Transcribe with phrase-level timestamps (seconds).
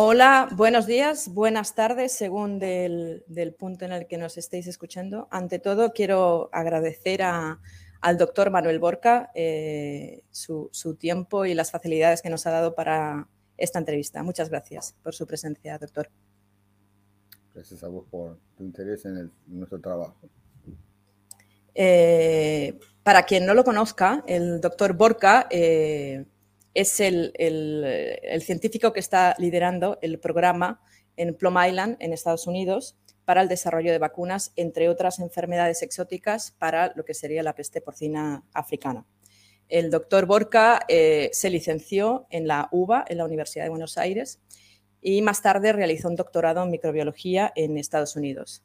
[0.00, 3.24] Hola, buenos días, buenas tardes, según del,
[3.58, 5.26] punto en el que nos estéis escuchando.
[5.32, 12.30] Ante todo, quiero agradecer al doctor Manuel Borca eh, su, tiempo y las facilidades que
[12.30, 13.26] nos ha dado para
[13.56, 14.22] esta entrevista.
[14.22, 16.08] Muchas gracias por su presencia, doctor.
[17.52, 20.14] Gracias a vos por tu interés en, nuestro trabajo.
[21.74, 26.24] Eh, para quien no lo conozca, el doctor Borca eh,
[26.78, 27.32] es el,
[28.40, 30.80] científico que está liderando el programa
[31.16, 36.52] en Plum Island, en Estados Unidos, para el desarrollo de vacunas, entre otras enfermedades exóticas,
[36.52, 39.04] para lo que sería la peste porcina africana.
[39.68, 44.40] El doctor Borca eh, se licenció en la UBA, en la Universidad de Buenos Aires,
[45.00, 48.62] y más tarde realizó un doctorado en microbiología en Estados Unidos.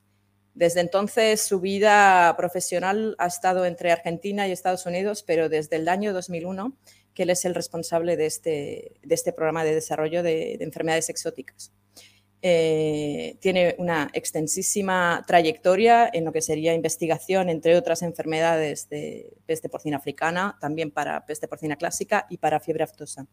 [0.53, 5.89] Desde entonces su vida profesional ha estado entre Argentina y Estados Unidos, pero desde el
[5.89, 6.77] año 2001
[7.13, 11.71] que él es el responsable de este, de este programa de desarrollo de, enfermedades exóticas.
[12.41, 19.69] Eh, tiene una extensísima trayectoria en lo que sería investigación, entre otras enfermedades de peste
[19.69, 23.27] porcina africana, también para peste porcina clásica y para fiebre aftosa.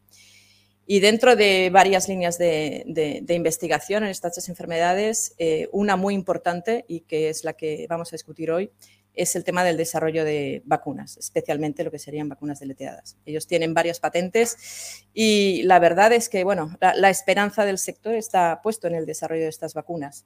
[0.92, 6.84] Y dentro de varias líneas de, investigación en estas tres enfermedades, eh, una muy importante
[6.88, 8.72] y que es la que vamos a discutir hoy,
[9.14, 13.16] es el tema del desarrollo de vacunas, especialmente lo que serían vacunas deleteadas.
[13.26, 18.60] Ellos tienen varias patentes y la verdad es que, bueno, la, esperanza del sector está
[18.62, 20.24] puesto en el desarrollo de estas vacunas.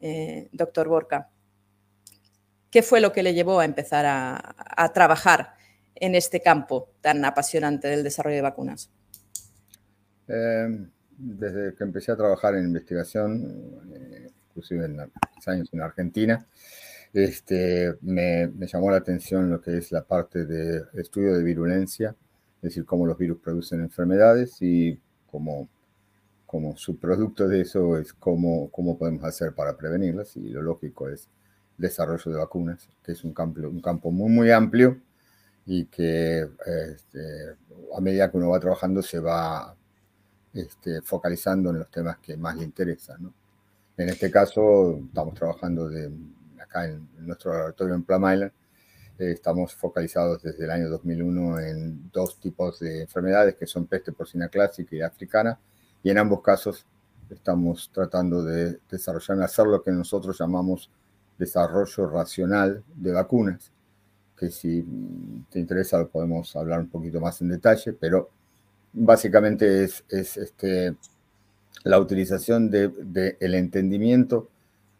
[0.00, 1.30] Eh, doctor Borca,
[2.70, 5.54] ¿qué fue lo que le llevó a empezar a, trabajar
[5.94, 8.90] en este campo tan apasionante del desarrollo de vacunas?
[10.28, 14.98] Eh, desde que empecé a trabajar en investigación, eh, inclusive en
[15.46, 16.46] años en Argentina,
[17.14, 22.16] este, me, llamó la atención lo que es la parte de estudio de virulencia,
[22.56, 24.98] es decir, cómo los virus producen enfermedades y
[25.30, 25.68] como,
[26.44, 31.28] como subproducto de eso es cómo, cómo podemos hacer para prevenirlas y lo lógico es
[31.78, 35.00] desarrollo de vacunas, que es un campo, un campo muy, muy amplio
[35.66, 36.48] y que
[36.94, 37.56] este,
[37.96, 39.76] a medida que uno va trabajando se va
[40.52, 43.32] este, focalizando en los temas que más le interesan.
[43.96, 46.10] En este caso estamos trabajando de
[46.74, 48.52] acá en, nuestro laboratorio en Plum Island,
[49.18, 54.12] eh, estamos focalizados desde el año 2001 en dos tipos de enfermedades que son peste
[54.12, 55.58] porcina clásica y africana,
[56.02, 56.84] y en ambos casos
[57.30, 60.90] estamos tratando de desarrollar, hacer lo que nosotros llamamos
[61.38, 63.70] desarrollo racional de vacunas,
[64.36, 64.84] que si
[65.50, 68.30] te interesa podemos hablar un poquito más en detalle, pero
[68.92, 70.96] básicamente es, es este,
[71.84, 74.48] la utilización del de, el entendimiento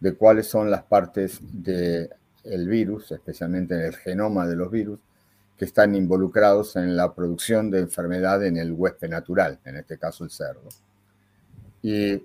[0.05, 5.01] de cuáles son las partes del virus, especialmente en el genoma de los virus,
[5.57, 10.23] que están involucrados en la producción de enfermedad en el huésped natural, en este caso
[10.25, 10.69] el cerdo.
[11.81, 12.23] Y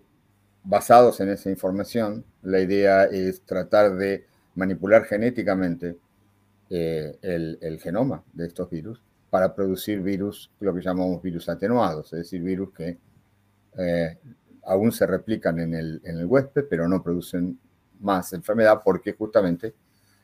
[0.61, 4.25] basados en esa información, la idea es tratar de
[4.55, 5.95] manipular genéticamente
[6.69, 12.19] eh, el, genoma de estos virus para producir virus, lo que llamamos virus atenuados, es
[12.19, 12.97] decir, virus que
[13.77, 14.17] eh,
[14.65, 17.57] aún se replican en el, en el huésped, pero no producen
[17.99, 19.73] más enfermedad porque justamente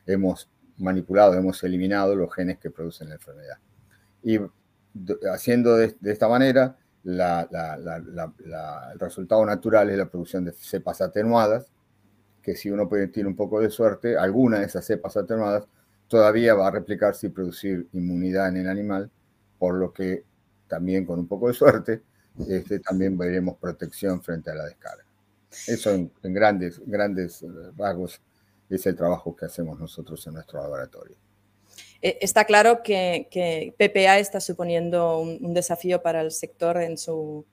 [0.06, 0.48] hemos
[0.78, 3.58] manipulado, hemos eliminado los genes que producen la enfermedad.
[4.22, 4.38] Y
[5.32, 11.70] haciendo de, esta manera, el resultado natural es la producción de cepas atenuadas,
[12.42, 15.66] que si uno tiene un poco de suerte, alguna de esas cepas atenuadas
[16.08, 19.10] todavía va a replicarse y producir inmunidad en el animal,
[19.58, 20.24] por lo que
[20.68, 22.02] también con un poco de suerte,
[22.48, 25.05] este, también veremos protección frente a la descarga.
[25.66, 27.46] Eso en, grandes, grandes eh,
[27.76, 28.20] rasgos
[28.68, 31.16] es el trabajo que hacemos nosotros en nuestro laboratorio.
[32.02, 37.44] Eh, está claro que, PPA está suponiendo un, desafío para el sector en su,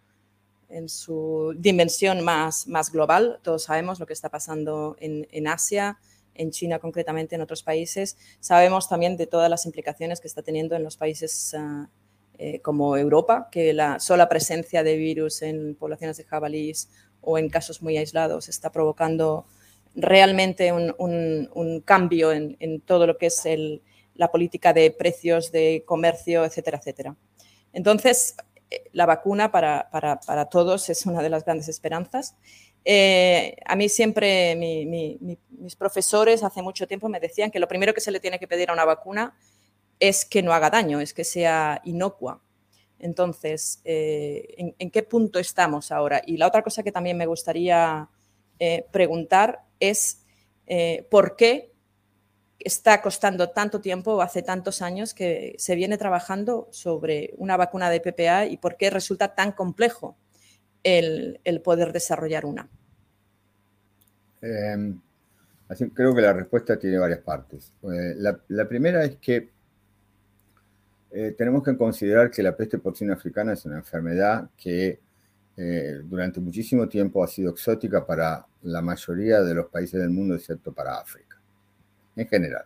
[0.70, 3.40] en su dimensión más, más global.
[3.42, 5.98] Todos sabemos lo que está pasando en, Asia,
[6.36, 8.18] en China concretamente, en otros países.
[8.40, 11.90] Sabemos también de todas las implicaciones que está teniendo en los países ah,
[12.38, 16.90] eh, como Europa, que la sola presencia de virus en poblaciones de jabalíes
[17.24, 19.46] o en casos muy aislados está provocando
[19.96, 23.44] realmente un, cambio en, todo lo que es
[24.16, 27.16] la política de precios, de comercio, etcétera, etcétera.
[27.74, 28.36] Entonces,
[28.70, 32.36] eh, la vacuna para, todos es una de las grandes esperanzas.
[32.86, 38.02] Eh, a mí siempre mis profesores hace mucho tiempo me decían que lo primero que
[38.02, 39.36] se le tiene que pedir a una vacuna
[40.00, 42.42] es que no haga daño, es que sea inocua.
[43.04, 46.22] Entonces, eh, ¿en, qué punto estamos ahora?
[46.26, 48.08] Y la otra cosa que también me gustaría
[48.60, 50.24] eh, preguntar es
[50.68, 51.74] eh, por qué
[52.60, 58.00] está costando tanto tiempo, hace tantos años que se viene trabajando sobre una vacuna de
[58.00, 60.16] PPA y por qué resulta tan complejo
[60.82, 62.70] el, poder desarrollar una?
[64.42, 64.98] Em,
[65.94, 67.74] creo que la respuesta tiene varias partes.
[67.82, 69.50] La, primera es que
[71.16, 75.00] eh, tenemos que considerar que la peste porcina africana es una enfermedad que
[75.56, 80.34] eh, durante muchísimo tiempo ha sido exótica para la mayoría de los países del mundo,
[80.34, 81.38] excepto para África,
[82.16, 82.66] en general.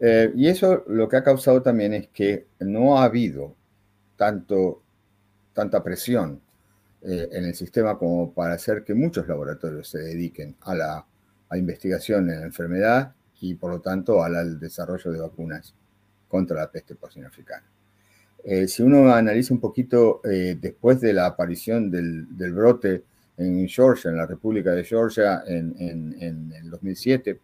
[0.00, 3.54] Eh, y eso lo que ha causado también es que no ha habido
[4.16, 4.82] tanto,
[5.52, 6.40] tanta presión
[7.00, 11.06] en el sistema como para hacer que muchos laboratorios se dediquen a la
[11.52, 15.76] investigación en la enfermedad y por lo tanto al desarrollo de vacunas
[16.28, 17.64] contra la peste porcina africana.
[18.44, 23.02] Eh, si uno analiza un poquito después de la aparición del, brote
[23.36, 27.40] en Georgia, en la República de Georgia en, en el 2007,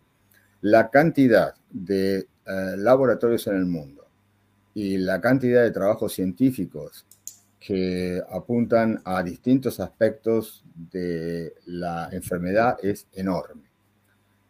[0.65, 4.07] la cantidad de eh, laboratorios en el mundo
[4.75, 7.07] y la cantidad de trabajos científicos
[7.59, 13.63] que apuntan a distintos aspectos de la enfermedad es enorme.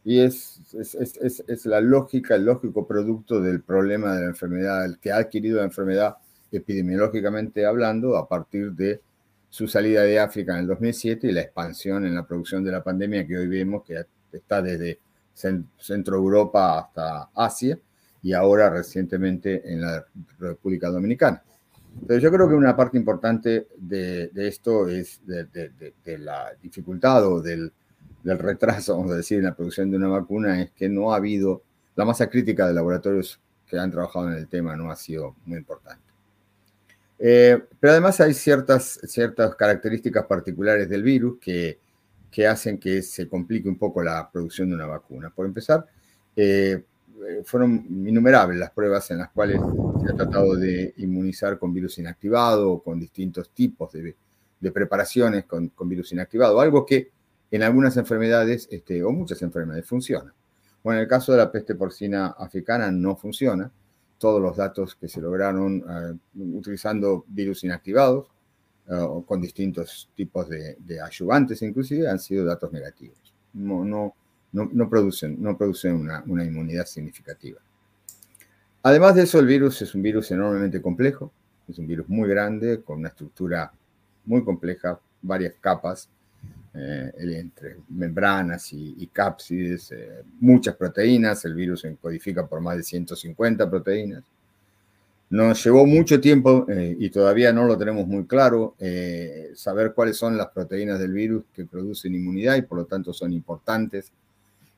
[0.05, 5.11] Y es, es, la lógica, el lógico producto del problema de la enfermedad, el que
[5.11, 6.17] ha adquirido la enfermedad
[6.53, 9.01] epidemiológicamente hablando a partir de
[9.49, 12.83] su salida de África en el 2007 y la expansión en la producción de la
[12.83, 14.99] pandemia que hoy vemos que está desde
[15.33, 17.79] Centro Europa hasta Asia
[18.23, 20.05] y ahora recientemente en la
[20.39, 21.43] República Dominicana.
[21.95, 27.73] Entonces yo creo que una parte importante de, esto es de, la dificultad o del,
[28.25, 31.63] retraso, vamos a decir, en la producción de una vacuna, es que no ha habido,
[31.97, 35.59] la masa crítica de laboratorios que han trabajado en el tema no ha sido muy
[35.59, 36.03] importante.
[37.19, 41.79] Eh, pero además hay ciertas, ciertas características particulares del virus que
[42.35, 45.31] que hacen que se complique un poco la producción de una vacuna.
[45.31, 45.87] Por empezar,
[46.35, 46.83] eh,
[47.45, 49.61] fueron innumerables las pruebas en las cuales
[50.03, 54.17] se ha tratado de inmunizar con virus inactivado o con distintos tipos de,
[54.73, 57.13] preparaciones con, virus inactivado, algo que
[57.55, 60.35] en algunas enfermedades este, o muchas enfermedades funciona.
[60.83, 63.71] Bueno, en el caso de la peste porcina africana no funciona.
[64.19, 68.27] Todos los datos que se lograron eh, utilizando virus inactivados
[68.87, 73.17] o con distintos tipos de, ayudantes inclusive, han sido datos negativos.
[73.55, 74.15] No, no,
[74.53, 77.61] no, producen, no producen una, una, inmunidad significativa.
[78.83, 81.33] Además de eso, el virus es un virus enormemente complejo,
[81.67, 83.73] es un virus muy grande, con una estructura
[84.27, 86.11] muy compleja, varias capas,
[86.75, 92.77] eh, entre membranas y, y cápsides, eh, muchas proteínas, el virus se codifica por más
[92.77, 94.25] de 150 proteínas.
[95.31, 100.17] Nos llevó mucho tiempo eh, y todavía no lo tenemos muy claro eh, saber cuáles
[100.17, 104.13] son las proteínas del virus que producen inmunidad y por lo tanto son importantes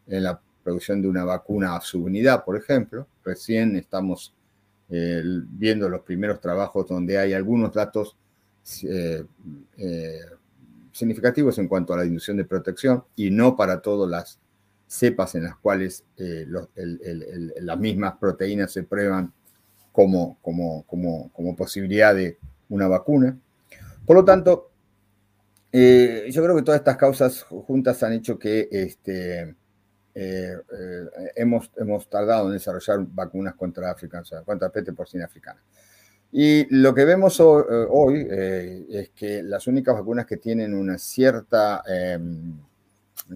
[0.07, 3.07] en la producción de una vacuna a subunidad, por ejemplo.
[3.23, 4.33] Recién estamos
[4.89, 8.17] eh, viendo los primeros trabajos donde hay algunos datos
[10.97, 14.39] significativos en cuanto a la inducción de protección y no para todas las
[14.87, 19.33] cepas en las cuales las mismas proteínas se prueban
[19.93, 22.39] como, como, como, como posibilidad de
[22.69, 23.39] una vacuna.
[24.05, 24.71] Por lo tanto,
[25.73, 29.55] eh, yo creo que todas estas causas juntas han hecho que este,
[30.15, 35.61] eh, eh, hemos, hemos tardado en desarrollar vacunas contra sea, contra peste porcina africana.
[36.33, 42.59] Y lo que vemos hoy, es que las únicas vacunas que tienen una cierta, em,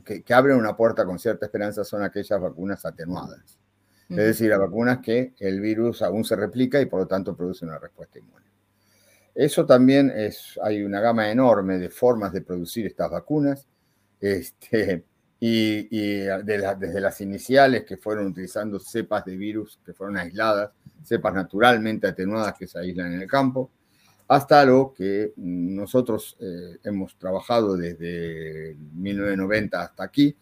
[0.04, 3.59] que, que, abren una puerta con cierta esperanza son aquellas vacunas atenuadas.
[4.11, 7.64] Es decir, a vacunas que el virus aún se replica y por lo tanto produce
[7.64, 8.47] una respuesta inmune.
[9.35, 13.68] Eso también es, hay una gama enorme de formas de producir estas vacunas,
[14.20, 15.04] este,
[15.40, 15.85] y,
[16.44, 20.70] desde las iniciales que fueron utilizando cepas de virus que fueron aisladas,
[21.02, 23.70] cepas naturalmente atenuadas que se aíslan en el campo,
[24.28, 30.37] hasta lo que nosotros eh, hemos trabajado desde 1990 hasta aquí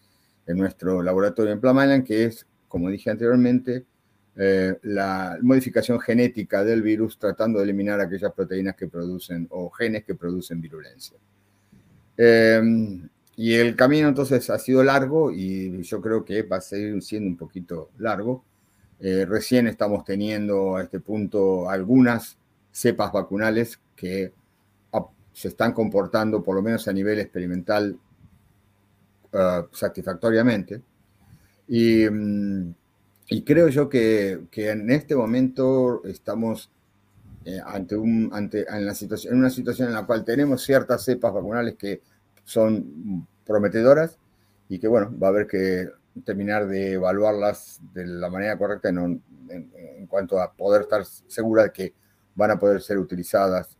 [0.45, 3.85] en nuestro laboratorio en Plum que es como dije anteriormente,
[4.37, 10.05] eh, la modificación genética del virus tratando de eliminar aquellas proteínas que producen o genes
[10.05, 11.17] que producen virulencia.
[12.15, 13.09] Em,
[13.39, 17.29] y el camino entonces ha sido largo y yo creo que va a seguir siendo
[17.29, 18.43] un poquito largo.
[18.99, 22.37] Eh, recién estamos teniendo a este punto algunas
[22.69, 24.33] cepas vacunales que
[25.31, 27.97] se están comportando, por lo menos a nivel experimental,
[29.31, 30.81] ah, satisfactoriamente.
[31.69, 32.71] Mm,
[33.29, 36.69] y, creo yo que, que, en este momento estamos
[37.45, 41.05] eh, ante, un, ante en, la situación, en una situación en la cual tenemos ciertas
[41.05, 42.01] cepas vacunales que
[42.49, 44.17] son prometedoras
[44.67, 45.89] y que, bueno, va a haber que
[46.25, 51.71] terminar de evaluarlas de la manera correcta en, en, cuanto a poder estar segura de
[51.71, 51.93] que
[52.33, 53.77] van a poder ser utilizadas,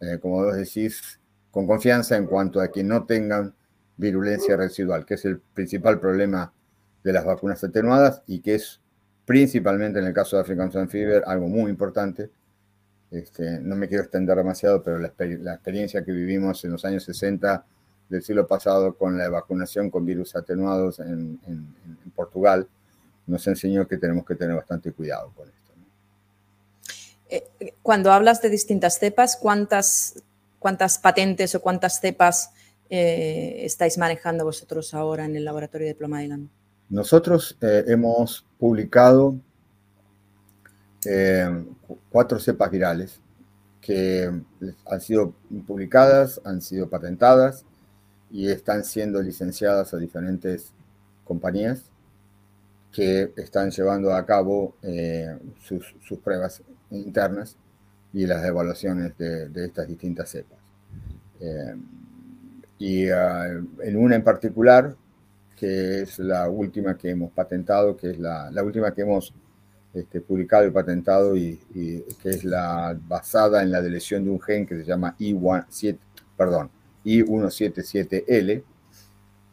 [0.00, 3.54] eh, como vos decís, con confianza en cuanto a que no tengan
[3.96, 6.52] virulencia residual, que es el principal problema
[7.02, 8.80] de las vacunas atenuadas y que es
[9.24, 12.30] principalmente en el caso de African Swine Fever algo muy importante.
[13.10, 17.64] Este, no me quiero extender demasiado, pero la, experiencia que vivimos en los años 60
[18.12, 21.40] del siglo pasado con la vacunación con virus atenuados en,
[22.14, 22.68] Portugal
[23.26, 25.72] nos enseñó que tenemos que tener bastante cuidado con esto.
[27.30, 30.22] Eh, cuando hablas de distintas cepas, ¿cuántas,
[30.58, 32.50] cuántas patentes o cuántas cepas
[32.90, 36.48] eh, estáis manejando vosotros ahora en el laboratorio de Plum Island?
[36.90, 39.36] Nosotros eh, hemos publicado
[42.10, 43.20] cuatro cepas virales
[43.80, 44.30] que
[44.86, 45.34] han sido
[45.66, 47.64] publicadas, han sido patentadas
[48.32, 50.72] y están siendo licenciadas a diferentes
[51.24, 51.82] compañías
[52.90, 54.74] que están llevando a cabo
[55.62, 57.56] sus, sus, pruebas internas
[58.12, 60.58] y las evaluaciones de, estas distintas cepas.
[61.40, 61.74] Eh,
[62.78, 64.94] y ah, en una en particular,
[65.56, 69.32] que es la última que hemos patentado, que es la, la última que hemos
[69.94, 71.60] este, publicado y patentado, y,
[72.22, 75.98] que es la basada en la deleción de un gen que se llama I17,
[76.36, 76.70] perdón,
[77.04, 78.62] I177L.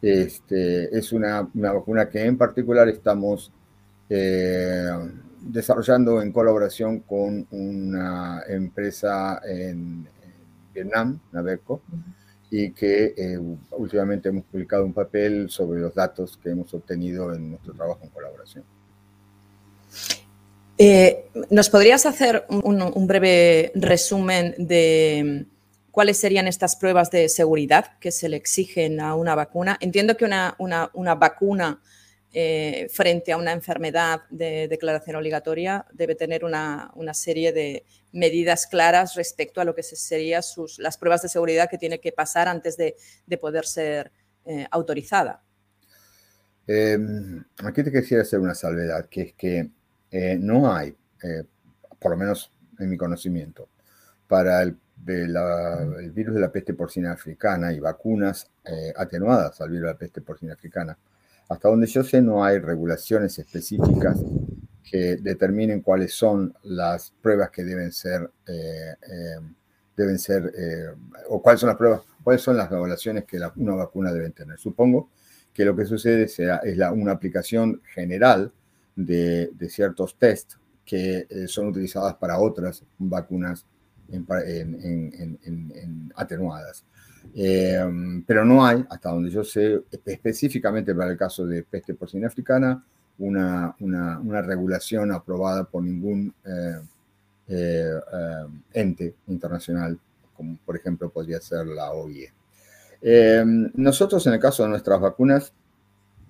[0.02, 3.52] Este, es una, una, vacuna que en particular estamos
[4.08, 4.88] eh,
[5.40, 10.06] desarrollando en colaboración con una empresa en,
[10.72, 11.82] Vietnam, Naveco,
[12.50, 13.38] y que eh,
[13.72, 18.10] últimamente hemos publicado un papel sobre los datos que hemos obtenido en nuestro trabajo en
[18.10, 18.64] colaboración.
[20.78, 25.44] Eh, ¿Nos podrías hacer un, breve resumen de
[25.90, 29.76] cuáles serían estas pruebas de seguridad que se le exigen a una vacuna?
[29.80, 31.80] Entiendo que una, una vacuna
[32.32, 39.16] eh, frente a una enfermedad de declaración obligatoria debe tener una, serie de medidas claras
[39.16, 40.40] respecto a lo que serían
[40.78, 42.94] las pruebas de seguridad que tiene que pasar antes de,
[43.40, 44.12] poder ser
[44.44, 45.42] eh, autorizada.
[46.68, 49.68] Em, aquí te quisiera hacer una salvedad, que es que
[50.12, 50.94] eh, no hay,
[51.98, 53.68] por lo menos en mi conocimiento,
[54.28, 58.50] para el, el, virus de la peste porcina africana y vacunas
[58.96, 60.96] atenuadas al virus de la peste porcina africana
[61.50, 64.22] hasta donde yo sé, no hay regulaciones específicas
[64.88, 69.40] que determinen cuáles son las pruebas que deben ser, eh, eh,
[69.96, 70.94] deben ser, eh,
[71.28, 74.58] o cuáles son las pruebas, cuáles son las evaluaciones que una vacuna debe tener.
[74.58, 75.10] Supongo
[75.52, 76.38] que lo que sucede es
[76.92, 78.52] una aplicación general
[78.94, 80.52] de, ciertos test
[80.84, 83.66] que son utilizadas para otras vacunas
[86.14, 86.84] atenuadas.
[87.34, 92.26] Eh, pero no hay, hasta donde yo sé, específicamente para el caso de peste porcina
[92.26, 92.82] africana,
[93.18, 96.80] una, una, regulación aprobada por ningún eh,
[97.48, 97.90] eh,
[98.72, 99.98] ente internacional,
[100.34, 102.32] como por ejemplo podría ser la OIE.
[103.74, 105.52] nosotros, en el caso de nuestras vacunas,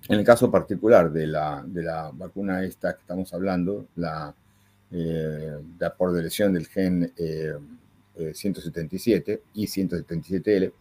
[0.09, 4.33] en el caso particular de la, de la vacuna esta que estamos hablando, la
[5.97, 7.11] por lesión del gen
[8.33, 10.71] 177 y 177L,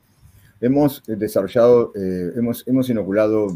[0.61, 3.49] hemos desarrollado, eh, hemos, hemos inoculado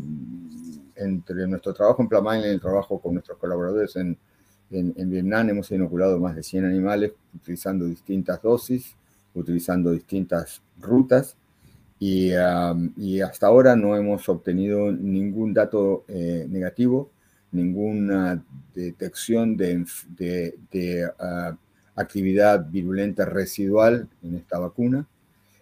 [0.97, 4.17] entre nuestro trabajo en Plamain y el trabajo con nuestros colaboradores en,
[4.71, 8.97] en, Vietnam, hemos inoculado más de 100 animales utilizando distintas dosis,
[9.35, 11.37] utilizando distintas rutas.
[11.99, 12.33] Y,
[12.97, 17.11] y, hasta ahora no hemos obtenido ningún dato eh, negativo,
[17.55, 18.43] ninguna
[18.75, 19.85] detección de,
[20.71, 21.57] de, ah,
[21.97, 25.07] actividad virulenta residual en esta vacuna,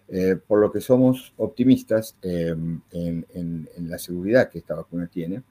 [0.09, 2.55] eh, por lo que somos optimistas eh,
[2.91, 5.43] en, la seguridad que esta vacuna tiene.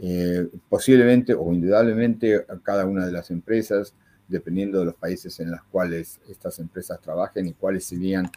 [0.00, 3.94] Eh, posiblemente o indudablemente cada una de las empresas,
[4.28, 8.30] dependiendo de los países en los cuales estas empresas trabajen y cuáles serían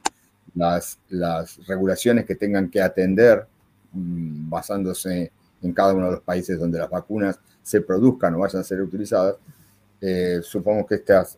[0.56, 3.46] las, las regulaciones que tengan que atender
[3.92, 5.32] mm, basándose
[5.62, 8.82] en cada uno de los países donde las vacunas se produzcan o vayan a ser
[8.82, 9.36] utilizadas,
[10.44, 11.38] supongo que estas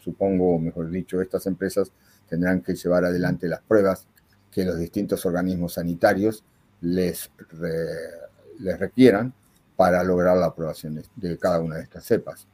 [0.00, 1.92] supongo, mejor dicho, estas empresas
[2.28, 4.06] tendrán que llevar adelante las pruebas
[4.50, 6.44] que los distintos organismos sanitarios
[6.80, 7.30] les,
[8.58, 9.32] les requieran
[9.76, 12.46] para lograr la aprobación de cada una de estas cepas.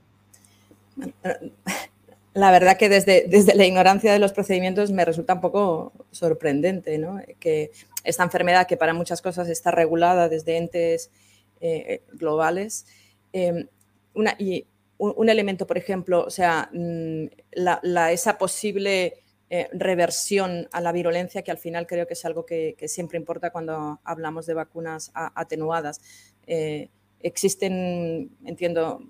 [2.37, 6.99] La verdad que desde, desde la ignorancia de los procedimientos me resulta un poco sorprendente
[6.99, 7.19] ¿no?
[7.41, 7.71] que
[8.05, 11.11] esta enfermedad, que para muchas cosas está regulada desde entes
[11.63, 12.85] eh, globales,
[13.33, 13.67] eh,
[14.13, 14.67] una, y
[14.99, 19.15] un, elemento, por ejemplo, o sea, mm, la, esa posible
[19.49, 23.49] eh, reversión a la virulencia, que al final creo que es algo que, siempre importa
[23.49, 26.03] cuando hablamos de vacunas atenuadas.
[26.47, 26.91] Eh,
[27.21, 29.01] existen, entiendo,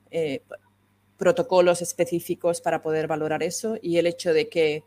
[1.16, 4.84] protocolos específicos para poder valorar eso y el hecho de que,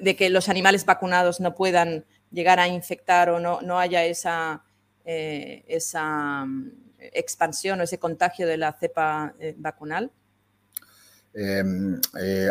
[0.00, 4.64] de que los animales vacunados no puedan llegar a infectar o no, no haya esa,
[5.04, 10.10] esa mm, expansión o ese contagio de la cepa vacunal?
[11.34, 12.00] Em,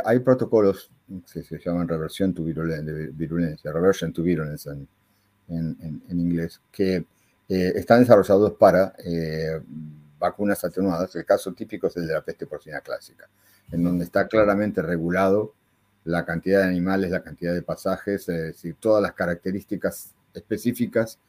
[0.04, 0.92] hay protocolos
[1.32, 4.88] que se llaman reversión to virulencia, reversion to virulence en,
[5.48, 7.06] en, en inglés, que
[7.48, 8.94] están desarrollados para
[10.30, 11.16] vacunas atenuadas.
[11.16, 13.30] El caso típico es el de la peste porcina clásica,
[13.72, 15.54] en donde está claramente regulado
[16.04, 21.20] la cantidad de animales, la cantidad de pasajes, es decir, todas las características específicas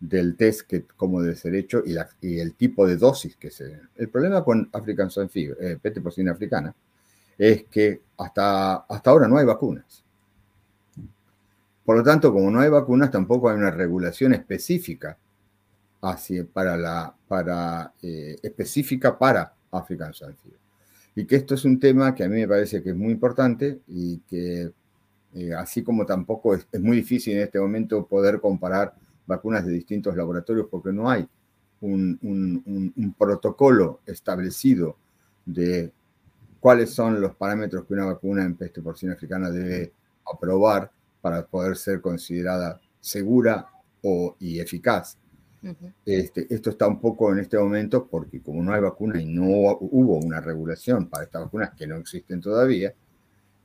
[0.00, 1.96] del test que como debe ser hecho y,
[2.38, 3.78] el tipo de dosis que se...
[3.96, 6.74] El problema con African Swine Fever, eh, peste porcina africana,
[7.38, 10.02] es que hasta, hasta ahora no hay vacunas.
[11.84, 15.16] Por lo tanto, como no hay vacunas, tampoco hay una regulación específica
[16.52, 20.34] para la, para, eh, específica para African Swine
[21.14, 23.80] Y que esto es un tema que a mí me parece que es muy importante
[23.86, 24.72] y que
[25.34, 28.94] eh, así como tampoco es, muy difícil en este momento poder comparar
[29.26, 31.26] vacunas de distintos laboratorios porque no hay
[31.80, 34.96] un, un, protocolo establecido
[35.46, 35.92] de
[36.60, 39.92] cuáles son los parámetros que una vacuna en peste porcina africana debe
[40.32, 40.90] aprobar
[41.20, 43.68] para poder ser considerada segura
[44.02, 45.16] o, y eficaz
[46.04, 49.44] este, esto está un poco en este momento porque como no hay vacuna y no
[49.44, 52.92] hubo una regulación para estas vacunas que no existen todavía,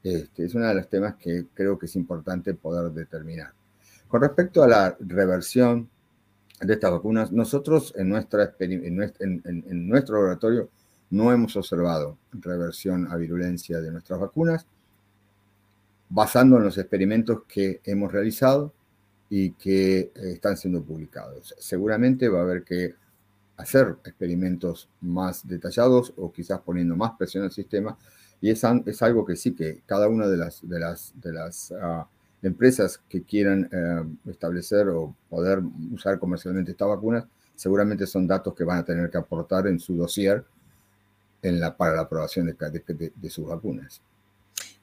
[0.04, 3.51] este, es uno de los temas que creo que es importante poder determinar.
[4.08, 5.89] Con respecto a la reversión
[6.62, 10.70] de estas vacunas, nosotros en, nuestra, en nuestro laboratorio
[11.10, 14.66] no hemos observado reversión a virulencia de nuestras vacunas,
[16.10, 18.74] basando en los experimentos que hemos realizado
[19.29, 21.55] y que eh, están siendo publicados.
[21.60, 22.96] Seguramente va a haber que
[23.57, 27.98] hacer experimentos más detallados o quizás poniendo más presión al sistema
[28.39, 31.74] y es, es algo que sí que cada una de las, de las, de las
[31.81, 32.07] ah,
[32.44, 35.61] empresas que quieran eh, establecer o poder
[35.92, 39.98] usar comercialmente estas vacunas seguramente son datos que van a tener que aportar en su
[39.98, 40.46] dossier
[41.42, 44.01] en la, para la aprobación de, de, de sus vacunas.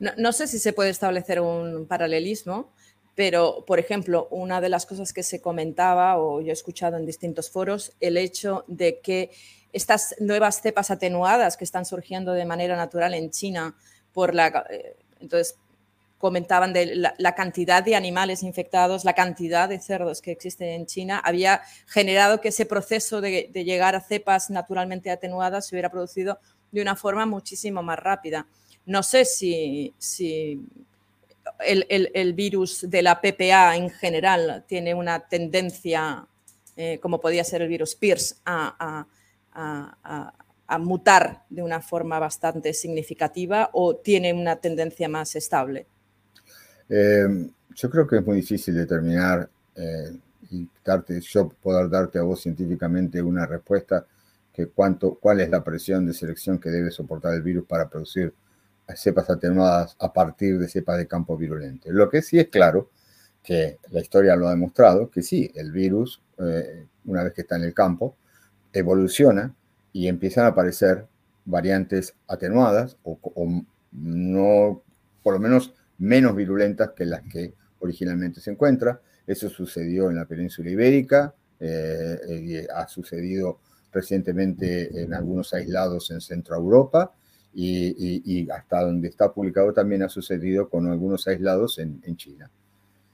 [0.00, 2.72] No, no, sé si se puede establecer un paralelismo
[3.14, 7.06] pero, por ejemplo, una de las cosas que se comentaba o yo he escuchado en
[7.06, 9.30] distintos foros, el hecho de que
[9.72, 13.76] estas nuevas cepas atenuadas que están surgiendo de manera natural en China,
[14.12, 15.56] por la, eh, entonces
[16.18, 21.20] comentaban de la, cantidad de animales infectados, la cantidad de cerdos que existen en China,
[21.22, 26.38] había generado que ese proceso de, de llegar a cepas naturalmente atenuadas se hubiera producido
[26.72, 28.46] de una forma muchísimo más rápida.
[28.86, 30.60] No sé si, si
[31.60, 36.26] el, virus de la PPA en general tiene una tendencia,
[36.76, 39.06] eh, como podía ser el virus PIRS, a,
[40.80, 45.86] mutar de una forma bastante significativa o tiene una tendencia más estable?
[46.88, 50.16] Eh, yo creo que es muy difícil determinar eh,
[50.50, 54.06] y darte, yo poder darte a vos científicamente una respuesta
[54.52, 58.32] que cuánto, cuál es la presión de selección que debe soportar el virus para producir
[58.94, 61.90] cepas atenuadas a partir de cepas de campo virulento.
[61.90, 62.90] Lo que sí es claro,
[63.42, 67.56] que la historia lo ha demostrado, que sí, el virus, eh, una vez que está
[67.56, 68.16] en el campo,
[68.72, 69.54] evoluciona
[69.92, 71.06] y empiezan a aparecer
[71.44, 73.18] variantes atenuadas o,
[73.92, 74.82] no,
[75.22, 79.00] por lo menos menos virulentas que las que originalmente se encuentra.
[79.26, 83.60] Eso sucedió en la península ibérica, eh, y ha sucedido
[83.92, 87.12] recientemente en algunos aislados en Centro Europa
[87.54, 92.50] y, hasta donde está publicado también ha sucedido con algunos aislados en, China.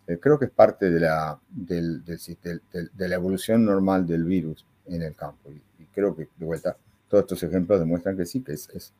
[0.06, 5.02] Eh, creo que es parte de la, del, de la evolución normal del virus en
[5.02, 5.60] el campo y,
[5.92, 6.76] creo que de vuelta
[7.08, 8.92] todos estos ejemplos demuestran que sí, que es, es,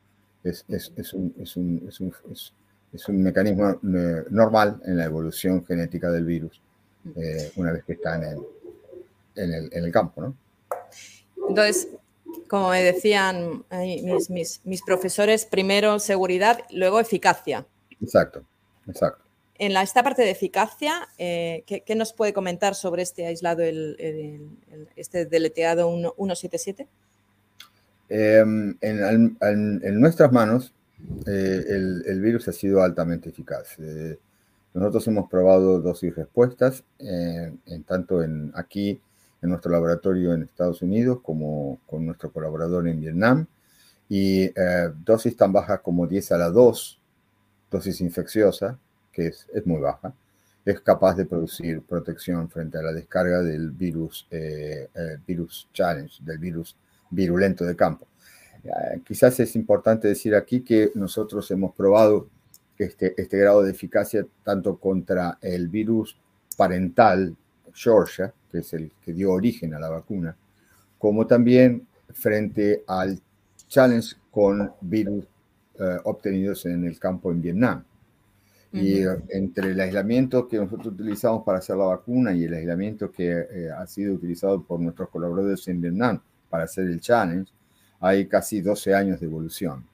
[0.43, 2.15] es, es un, un, un,
[2.93, 6.61] es, un, mecanismo eh, normal en la evolución genética del virus
[7.15, 8.39] eh, una vez que está en el,
[9.37, 10.21] en el, en el campo.
[10.23, 10.35] ¿no?
[11.49, 11.89] Entonces,
[12.49, 13.65] como me decían
[14.29, 17.67] mis, profesores, primero seguridad, luego eficacia.
[18.01, 18.43] Exacto,
[18.89, 19.25] exacto.
[19.59, 23.63] En la, esta parte de eficacia, eh, ¿qué, nos puede comentar sobre este aislado,
[24.97, 26.89] este deleteado 177?
[28.09, 30.75] Em, en, nuestras manos,
[31.27, 33.79] eh, el, virus ha sido altamente eficaz.
[33.79, 34.19] Eh,
[34.73, 39.01] nosotros hemos probado dosis respuestas, en tanto en aquí
[39.43, 43.47] en nuestro laboratorio en Estados Unidos como con nuestro colaborador en Vietnam.
[44.09, 47.01] Y eh, dosis tan bajas como 10 a la 2,
[47.71, 48.79] dosis infecciosa,
[49.13, 50.13] que es, es, muy baja,
[50.65, 56.23] es capaz de producir protección frente a la descarga del virus, eh, eh, virus challenge,
[56.25, 56.77] del virus
[57.11, 58.07] virulento de campo.
[59.05, 62.29] quizás es importante decir aquí que nosotros hemos probado
[62.79, 66.17] este, este grado de eficacia tanto contra el virus
[66.57, 67.37] parental
[67.73, 70.37] Georgia, que es el que dio origen a la vacuna,
[70.99, 73.21] como también frente al
[73.69, 75.27] challenge con virus
[75.79, 77.85] eh, obtenidos en el campo en Vietnam.
[78.73, 83.29] Y entre el aislamiento que nosotros utilizamos para hacer la vacuna y el aislamiento que
[83.29, 87.51] eh, ha sido utilizado por nuestros colaboradores en Vietnam para hacer el challenge,
[87.99, 89.85] hay casi 12 años de evolución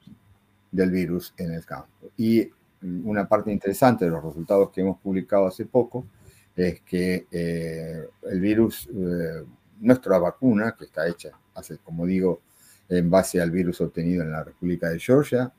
[0.71, 2.11] del virus en el campo.
[2.19, 2.51] Y
[2.83, 6.05] una parte interesante de los resultados que hemos publicado hace poco
[6.57, 9.45] es que eh, el virus, eh,
[9.81, 12.41] nuestra vacuna, que está hecha, hace, como digo,
[12.89, 15.53] en base al virus obtenido en la República de Georgia,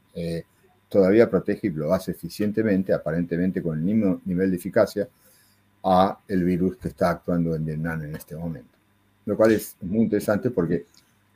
[0.90, 5.08] todavía protege y lo hace eficientemente, aparentemente con el mismo nivel de eficacia,
[5.84, 8.72] a el virus que está actuando en Vietnam en este momento.
[9.26, 10.86] Lo cual es muy interesante porque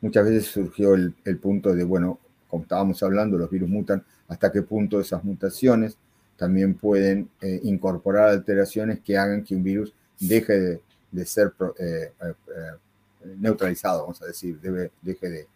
[0.01, 4.61] muchas veces surgió el, punto de, bueno, como estábamos hablando, los virus mutan, hasta qué
[4.61, 5.97] punto esas mutaciones
[6.41, 12.33] también pueden eh, incorporar alteraciones que hagan que un virus deje de, ser eh, eh,
[13.37, 15.47] neutralizado, vamos a decir, debe, deje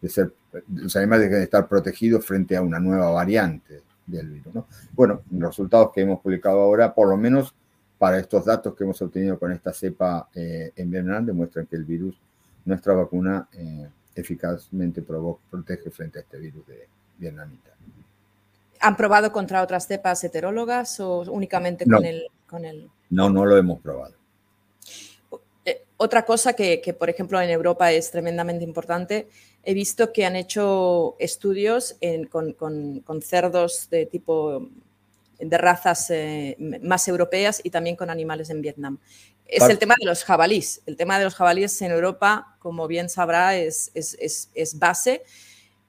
[0.00, 0.32] de, ser,
[0.74, 4.54] los animales dejen de estar protegidos frente a una nueva variante del virus.
[4.54, 4.66] ¿no?
[4.94, 7.54] Bueno, los resultados que hemos publicado ahora, por lo menos
[7.98, 11.84] para estos datos que hemos obtenido con esta cepa eh, en Vietnam, demuestran que el
[11.84, 12.18] virus,
[12.64, 17.72] nuestra vacuna, eh, eficazmente protege frente a este virus de vietnamita.
[18.80, 22.88] ¿Han probado contra otras cepas heterólogas o únicamente con, el, con el...?
[23.10, 24.14] No, no lo hemos probado.
[25.64, 29.28] Eh, otra cosa que, que, por ejemplo, en Europa es tremendamente importante
[29.62, 31.96] he visto que han hecho estudios
[32.30, 34.68] con, cerdos de tipo
[35.38, 38.98] de razas eh, más europeas y también con animales en Vietnam.
[39.46, 40.80] Es el tema de los jabalíes.
[40.86, 45.24] El tema de los jabalíes en Europa, como bien sabrá, es, es, base,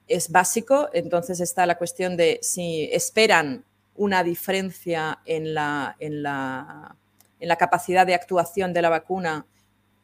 [0.08, 0.88] es básico.
[0.92, 6.96] Entonces está la cuestión de si esperan una diferencia en la, en la,
[7.40, 9.46] en la capacidad de actuación de la vacuna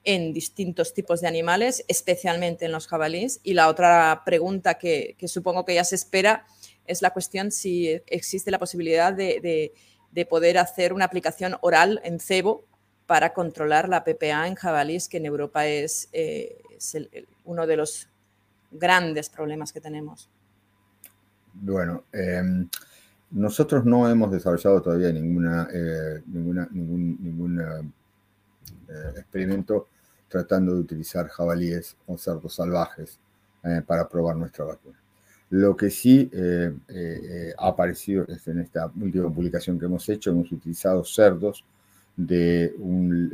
[0.04, 3.40] en distintos tipos de animales, especialmente en los jabalíes.
[3.42, 6.46] Y la otra pregunta que, supongo que ya se espera
[6.87, 9.72] es la cuestión si existe la posibilidad de,
[10.28, 12.64] poder hacer una aplicación oral en cebo
[13.06, 16.58] para controlar la PPA en jabalíes, que en Europa es, eh,
[17.44, 18.08] uno de los
[18.70, 20.28] grandes problemas que tenemos.
[21.54, 22.68] Bueno, em,
[23.31, 29.88] nosotros no hemos desarrollado todavía ninguna, eh, ninguna ningún, eh, experimento
[30.28, 33.18] tratando de utilizar jabalíes o cerdos salvajes
[33.64, 34.98] eh, para probar nuestra vacuna.
[35.50, 40.31] Lo que sí eh, eh, ha aparecido es en esta última publicación que hemos hecho,
[40.31, 41.64] hemos utilizado cerdos
[42.14, 43.31] de un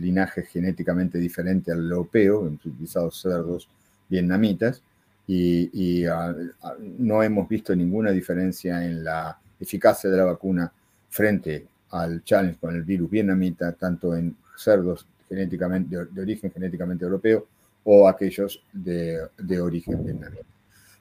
[0.00, 3.68] linaje genéticamente diferente al europeo, hemos utilizado cerdos
[4.08, 4.82] vietnamitas
[5.26, 10.72] y, ah, ah, no hemos visto ninguna diferencia en la eficacia de la vacuna
[11.10, 17.46] frente al challenge con el virus vietnamita, tanto en cerdos genéticamente, de, origen genéticamente europeo
[17.84, 20.44] o aquellos de, de origen vietnamita.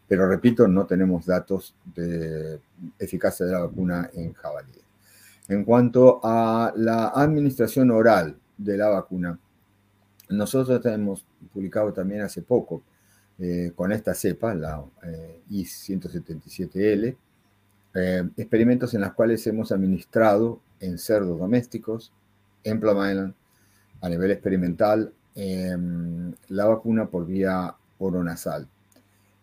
[0.08, 2.60] Pero repito, no tenemos datos de
[3.00, 4.84] eficacia de la vacuna en jabalíes.
[5.50, 9.40] En cuanto a la administración oral de la vacuna,
[10.30, 12.82] nosotros hemos publicado también hace poco
[13.40, 17.16] eh, con esta cepa, la eh, I-177L,
[17.94, 22.12] eh, experimentos en los cuales hemos administrado en cerdos domésticos,
[22.64, 23.00] en Plum
[24.02, 28.68] a nivel experimental em, la vacuna por vía oronasal.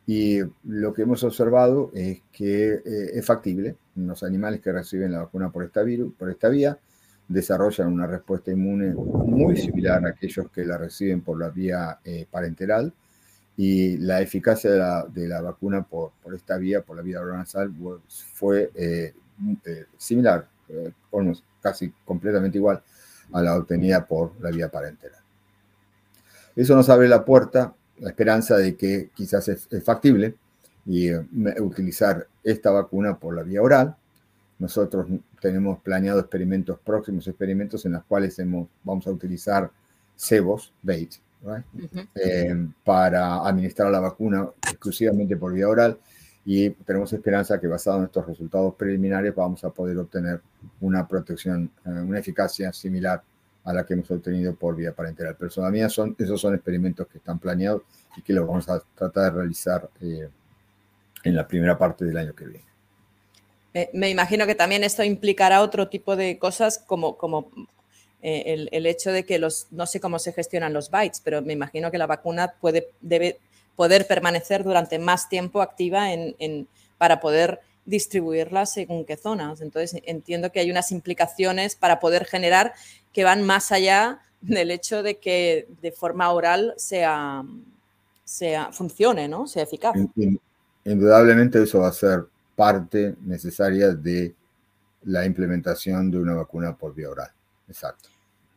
[0.06, 3.76] Y lo que hemos observado es que eh, es factible.
[3.96, 6.78] Los animales que reciben la vacuna por esta, vía
[7.26, 11.98] desarrollan una respuesta inmune muy similar a aquellos que la reciben por la vía
[12.30, 12.92] parenteral.
[13.56, 17.20] Y la eficacia de la, de la vacuna por, por, esta vía, por la vía
[17.20, 17.72] oronasal,
[18.08, 19.14] fue eh,
[19.96, 20.48] similar,
[21.60, 22.82] casi completamente igual
[23.32, 25.20] a la obtenida por la vía parenteral.
[26.56, 30.36] Eso nos abre la puerta, la esperanza de que quizás es, factible
[30.86, 31.24] y eh,
[31.60, 33.96] utilizar esta vacuna por la vía oral.
[34.58, 35.06] Nosotros
[35.40, 38.40] tenemos planeado experimentos, próximos experimentos en los cuales
[38.84, 39.70] vamos a utilizar
[40.16, 40.72] cebos,
[41.44, 41.64] bait,
[42.14, 45.98] eh, para administrar la vacuna exclusivamente por vía oral
[46.44, 50.40] y tenemos esperanza que basado en estos resultados preliminares vamos a poder obtener
[50.80, 53.22] una protección, eh, una eficacia similar
[53.64, 55.36] a la que hemos obtenido por vía parenteral.
[55.38, 57.82] Pero todavía son, esos son experimentos que están planeados
[58.16, 60.28] y que los vamos a tratar de realizar eh,
[61.24, 63.90] en la primera parte del año que viene.
[63.94, 67.50] me imagino que también esto implicará otro tipo de cosas como, como
[68.26, 71.52] eh, el, hecho de que los, no sé cómo se gestionan los bytes, pero me
[71.52, 73.38] imagino que la vacuna puede, debe
[73.76, 79.60] poder permanecer durante más tiempo activa en, para poder distribuirla según qué zonas.
[79.60, 82.72] Entonces, entiendo que hay unas implicaciones para poder generar
[83.12, 87.44] que van más allá del hecho de que de forma oral sea,
[88.24, 89.46] sea funcione, ¿no?
[89.46, 89.94] Sea eficaz.
[90.86, 92.24] Indudablemente eso va a ser
[92.56, 94.34] parte necesaria de
[95.02, 97.30] la implementación de una vacuna por vía oral.
[97.68, 98.13] Exacto.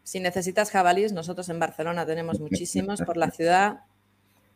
[0.08, 3.82] Si necesitas jabalíes, nosotros en Barcelona tenemos muchísimos por la ciudad.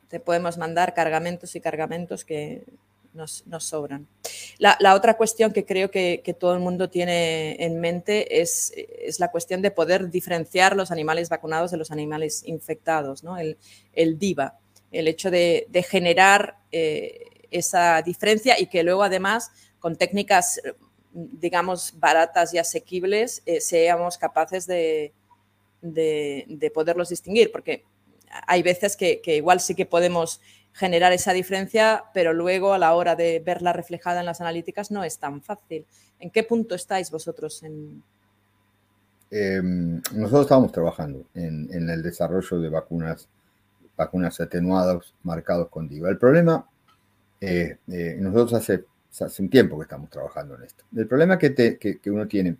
[0.08, 2.64] Te podemos mandar cargamentos y cargamentos que
[3.12, 4.08] nos, sobran.
[4.60, 9.30] La, otra cuestión que creo que, todo el mundo tiene en mente es, es, la
[9.30, 13.38] cuestión de poder diferenciar los animales vacunados de los animales infectados, ¿no?
[13.38, 13.58] el,
[14.20, 14.58] DIVA,
[14.90, 20.62] el hecho de, generar eh, esa diferencia y que luego además con técnicas,
[21.12, 25.12] digamos, baratas y asequibles, eh, seamos capaces de,
[25.82, 27.84] de, poderlos distinguir, porque
[28.48, 30.42] hay veces que, igual sí que podemos
[30.74, 35.04] generar esa diferencia, pero luego a la hora de verla reflejada en las analíticas no
[35.04, 35.86] es tan fácil.
[36.20, 38.02] ¿En qué punto estáis vosotros en,
[39.32, 43.28] em, nosotros estamos trabajando en, el desarrollo de vacunas,
[43.98, 46.10] vacunas atenuadas marcados con DIVA.
[46.10, 46.66] El problema,
[47.42, 48.86] eh, eh, nosotros hace,
[49.20, 50.86] hace un tiempo que estamos trabajando en esto.
[50.96, 52.56] El problema que, que uno tiene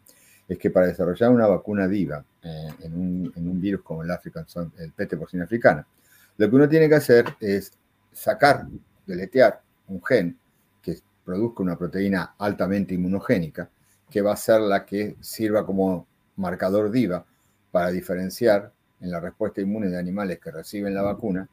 [0.52, 4.46] es que para desarrollar una vacuna DIVA eh, en, un, virus como el, African,
[4.80, 5.88] el peste porcina africana,
[6.36, 7.72] lo que uno tiene que hacer es
[8.12, 8.68] sacar,
[9.06, 10.38] deletear un gen
[10.82, 13.70] que produzca una proteína altamente inmunogénica,
[14.10, 17.26] que va a ser la que sirva como marcador DIVA
[17.72, 21.48] para diferenciar en la respuesta inmune de animales que reciben la vacuna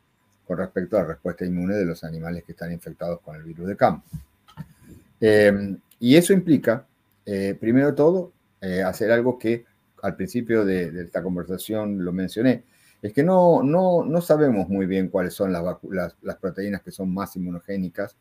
[0.45, 3.69] con respecto a la respuesta inmune de los animales que están infectados con el virus
[3.69, 4.09] de campo.
[5.21, 6.85] Eh, y eso implica,
[7.25, 9.65] eh, primero todo, eh, hacer algo que
[10.03, 12.65] al principio de, esta conversación lo mencioné,
[13.01, 15.63] es que no, no, no sabemos muy bien cuáles son las,
[16.23, 18.17] las, proteínas que son más inmunogénicas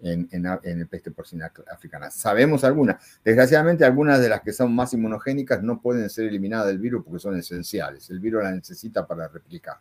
[0.00, 2.10] en, en, el peste porcina africana.
[2.10, 3.20] Sabemos algunas.
[3.24, 7.20] Desgraciadamente, algunas de las que son más inmunogénicas no pueden ser eliminadas del virus porque
[7.20, 8.08] son esenciales.
[8.10, 9.76] El virus las necesita para replicar.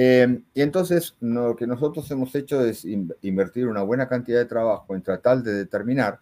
[0.00, 4.94] Eh, y entonces, lo que nosotros hemos hecho es invertir una buena cantidad de trabajo
[4.94, 6.20] en tratar de determinar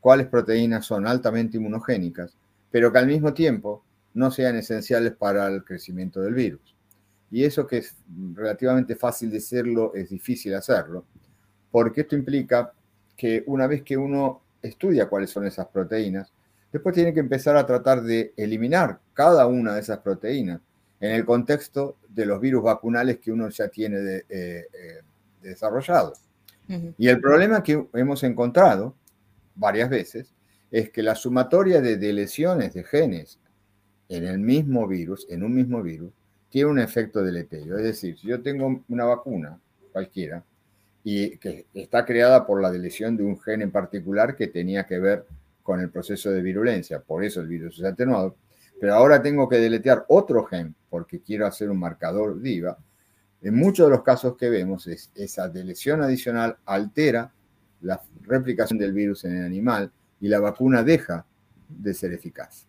[0.00, 2.36] cuáles proteínas son altamente inmunogénicas,
[2.70, 3.84] pero que al mismo tiempo
[4.14, 6.74] no sean esenciales para el crecimiento del virus.
[7.30, 7.94] Y eso que es
[8.34, 11.04] relativamente fácil decirlo, es difícil hacerlo,
[11.70, 12.72] porque esto implica
[13.16, 16.32] que una vez que uno estudia cuáles son esas proteínas,
[16.72, 20.60] después tiene que empezar a tratar de eliminar cada una de esas proteínas
[21.00, 25.02] en el contexto de los virus vacunales que uno ya tiene de, eh, eh,
[25.42, 26.12] desarrollado.
[26.98, 28.94] Y el problema que hemos encontrado
[29.60, 30.34] varias veces,
[30.70, 33.38] es que la sumatoria de, lesiones de genes
[34.08, 36.12] en el mismo virus, en un mismo virus,
[36.48, 37.76] tiene un efecto deleterio.
[37.76, 39.60] Es decir, si yo tengo una vacuna,
[39.92, 40.42] cualquiera,
[41.04, 44.98] y que está creada por la delesión de un gen en particular que tenía que
[44.98, 45.26] ver
[45.62, 48.36] con el proceso de virulencia, por eso el virus es atenuado,
[48.80, 52.78] pero ahora tengo que deletear otro gen porque quiero hacer un marcador DIVA,
[53.42, 57.32] en muchos de los casos que vemos es esa delesión adicional altera
[57.82, 59.90] la replicación del virus en el animal
[60.20, 61.24] y la vacuna deja
[61.68, 62.66] de ser eficaz.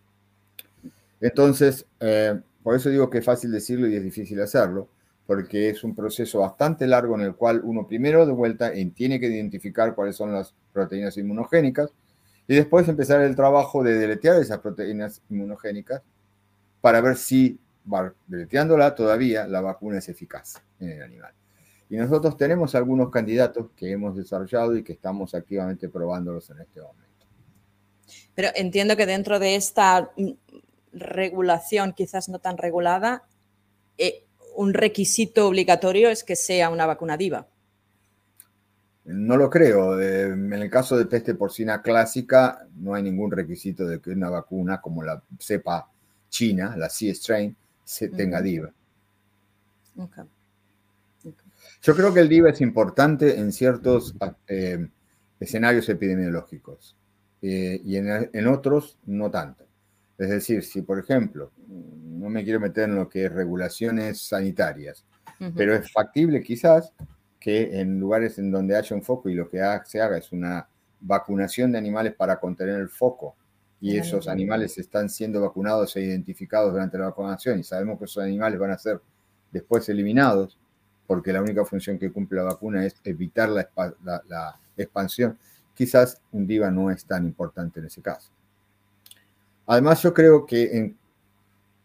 [1.20, 4.88] Entonces, eh, por eso digo que es fácil decirlo y es difícil hacerlo,
[5.26, 9.26] porque es un proceso bastante largo en el cual uno primero de vuelta tiene que
[9.26, 11.90] identificar cuáles son las proteínas inmunogénicas
[12.48, 16.02] y después empezar el trabajo de deletear esas proteínas inmunogénicas
[16.80, 17.58] para ver si,
[18.26, 21.32] deleteándola todavía, la vacuna es eficaz en el animal.
[21.92, 26.80] Y nosotros tenemos algunos candidatos que hemos desarrollado y que estamos activamente probándolos en este
[26.80, 27.26] momento.
[28.34, 30.10] Pero entiendo que dentro de esta
[30.94, 33.24] regulación, quizás no tan regulada,
[33.98, 34.24] eh,
[34.56, 37.46] un requisito obligatorio es que sea una vacuna diva.
[39.04, 40.00] No lo creo.
[40.00, 44.30] Eh, en el caso de peste porcina clásica, no hay ningún requisito de que una
[44.30, 45.90] vacuna como la cepa
[46.30, 48.72] china, la C-strain, se tenga diva.
[49.94, 50.24] Okay.
[51.82, 54.14] Yo creo que el DIVA es importante en ciertos
[54.46, 54.88] eh,
[55.40, 56.96] escenarios epidemiológicos
[57.42, 59.66] eh, y en, otros no tanto.
[60.16, 65.04] Es decir, si por ejemplo, no me quiero meter en lo que es regulaciones sanitarias,
[65.56, 66.92] pero es factible quizás
[67.40, 70.68] que en lugares en donde haya un foco y lo que se haga es una
[71.00, 73.34] vacunación de animales para contener el foco
[73.80, 78.22] y esos animales están siendo vacunados e identificados durante la vacunación y sabemos que esos
[78.22, 79.00] animales van a ser
[79.50, 80.60] después eliminados,
[81.06, 85.38] porque la única función que cumple la vacuna es evitar la, expansión,
[85.74, 88.30] quizás un DIVA no es tan importante en ese caso.
[89.66, 90.94] Además, yo creo que,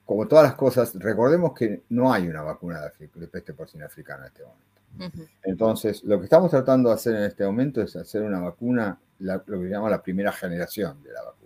[0.06, 4.27] como todas las cosas, recordemos que no hay una vacuna de, peste porcina africana en
[4.27, 5.32] este momento.
[5.43, 9.43] Entonces, lo que estamos tratando de hacer en este momento es hacer una vacuna, lo
[9.43, 11.38] que llama la primera generación de la vacuna.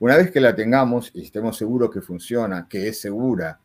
[0.00, 3.58] Una vez que la tengamos y estemos seguros que funciona, que es segura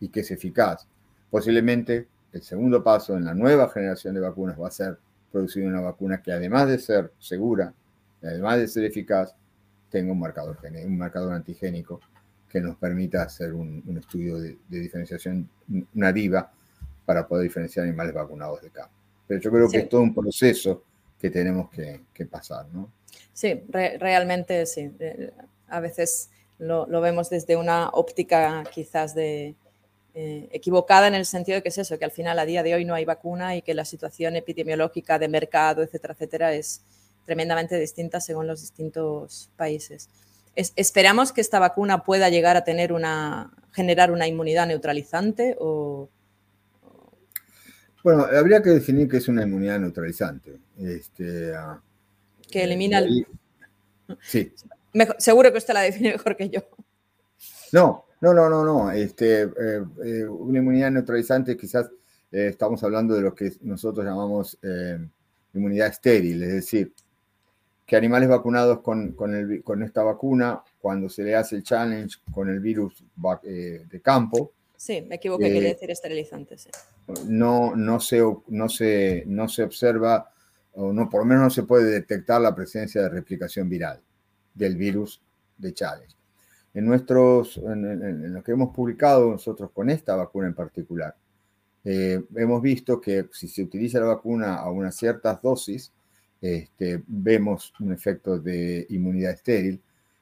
[0.00, 0.86] y que es eficaz.
[1.30, 4.98] Posiblemente el segundo paso en la nueva generación de vacunas va a ser
[5.30, 7.72] producir una vacuna que además de ser segura,
[8.22, 9.34] además de ser eficaz,
[9.90, 12.00] tenga un marcador, un marcador antigénico
[12.48, 15.48] que nos permita hacer un, estudio de, diferenciación,
[15.94, 16.52] una DIVA,
[17.06, 18.92] para poder diferenciar animales vacunados de campo.
[19.26, 20.84] Pero yo creo que es todo un proceso
[21.18, 22.90] que tenemos que, pasar, ¿no?
[23.32, 24.90] Sí, realmente sí.
[24.98, 25.32] Eh,
[25.68, 29.54] a veces lo, vemos desde una óptica quizás de,
[30.14, 32.74] eh, equivocada en el sentido de que es eso, que al final a día de
[32.74, 36.82] hoy no hay vacuna y que la situación epidemiológica de mercado, etcétera, etcétera, es
[37.24, 40.08] tremendamente distinta según los distintos países
[40.54, 46.08] esperamos que esta vacuna pueda llegar a tener una, generar una inmunidad neutralizante o...
[48.02, 50.58] Bueno, habría que definir qué es una inmunidad neutralizante.
[50.78, 51.80] Este, ah,
[52.50, 53.26] que elimina el...
[54.20, 54.52] Sí.
[55.18, 56.60] seguro que usted la define mejor que yo.
[57.70, 58.90] No, no, no, no, no.
[58.92, 61.90] Este, eh, eh, una inmunidad neutralizante quizás
[62.30, 64.58] eh, estamos hablando de lo que nosotros llamamos
[65.52, 66.94] inmunidad estéril, es decir,
[67.84, 72.60] que animales vacunados con, con, esta vacuna, cuando se le hace el challenge con el
[72.60, 73.04] virus
[73.44, 74.52] de campo.
[74.76, 76.56] Sí, me equivoqué, quería decir esterilizante.
[77.26, 80.30] No, no, se, no, se, no se observa,
[80.74, 84.00] o no, por lo menos no se puede detectar la presencia de replicación viral
[84.54, 85.20] del virus
[85.58, 86.21] de challenge.
[86.74, 91.14] En, nuestros, en, lo que hemos publicado nosotros con esta vacuna en particular,
[91.84, 95.92] eh, hemos visto que si se utiliza la vacuna a unas ciertas dosis,
[96.40, 99.80] este, vemos un efecto de inmunidad estéril.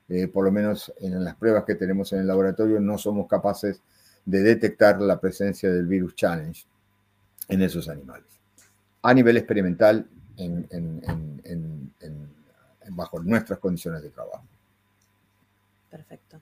[0.08, 3.80] Eh, por lo menos en las pruebas que tenemos en el laboratorio no somos capaces
[4.24, 6.64] de detectar la presencia del virus challenge
[7.48, 8.26] en esos animales.
[9.02, 10.06] A nivel experimental,
[12.90, 14.44] bajo nuestras condiciones de trabajo.
[15.90, 16.40] Perfecto.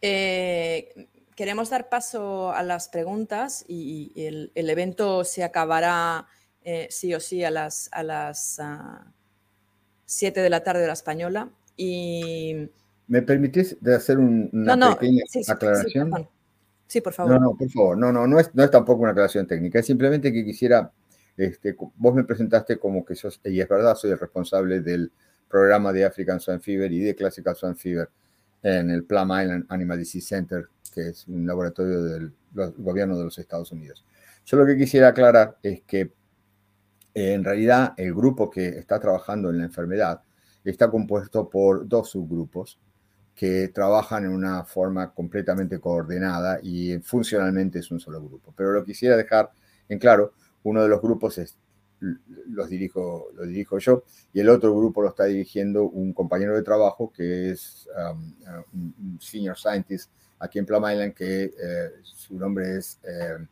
[0.00, 6.26] Eh, queremos dar paso a las preguntas y, el, el evento se acabará
[6.64, 8.60] eh, sí o sí a las, a las
[10.04, 11.48] 7 ah, de la tarde de la española.
[11.76, 12.68] Y...
[13.06, 16.28] ¿Me permitís de hacer una pequeña aclaración?
[16.86, 17.32] Sí, por favor.
[17.32, 17.96] No, no, por favor.
[17.96, 19.78] No, no, no es, no es tampoco una aclaración técnica.
[19.78, 20.92] Es simplemente que quisiera,
[21.36, 25.10] este, vos me presentaste como que sos, y es verdad, soy el responsable del
[25.48, 28.10] programa de African Swine Fever y de Classical Swine Fever
[28.62, 33.38] en el Plum Island Animal Disease Center, que es un laboratorio del gobierno de los
[33.38, 34.04] Estados Unidos.
[34.44, 36.12] Yo lo que quisiera aclarar es que
[37.14, 40.22] en realidad el grupo que está trabajando en la enfermedad
[40.64, 42.78] está compuesto por dos subgrupos
[43.34, 48.52] que trabajan en una forma completamente coordinada y funcionalmente es un solo grupo.
[48.56, 49.50] Pero lo quisiera dejar
[49.88, 50.32] en claro,
[50.64, 51.56] uno de los grupos es,
[52.00, 56.62] los dirijo, lo dirijo yo y el otro grupo lo está dirigiendo un compañero de
[56.62, 58.32] trabajo que es um,
[58.72, 63.00] un senior scientist aquí en Plum Island que eh, su nombre es...
[63.02, 63.46] Eh,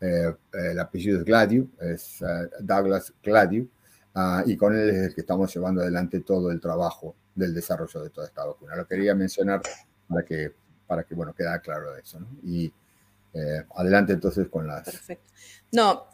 [0.00, 3.68] eh, el apellido es Gladio, es eh, Douglas Gladio,
[4.14, 8.02] ah, y con él es el que estamos llevando adelante todo el trabajo del desarrollo
[8.02, 8.76] de toda esta vacuna.
[8.76, 9.60] Lo quería mencionar
[10.08, 10.52] para que,
[10.86, 12.18] para que bueno, quede claro eso.
[12.42, 12.72] Y
[13.34, 14.84] eh, adelante entonces con las...
[14.84, 15.30] Perfecto.
[15.72, 16.08] No,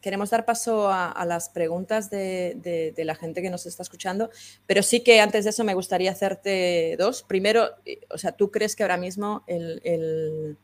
[0.00, 4.30] queremos dar paso a, las preguntas de, de, la gente que nos está escuchando,
[4.66, 7.22] pero sí que antes de eso me gustaría hacerte dos.
[7.22, 7.68] Primero,
[8.08, 10.56] o sea, ¿tú crees que ahora mismo el, el,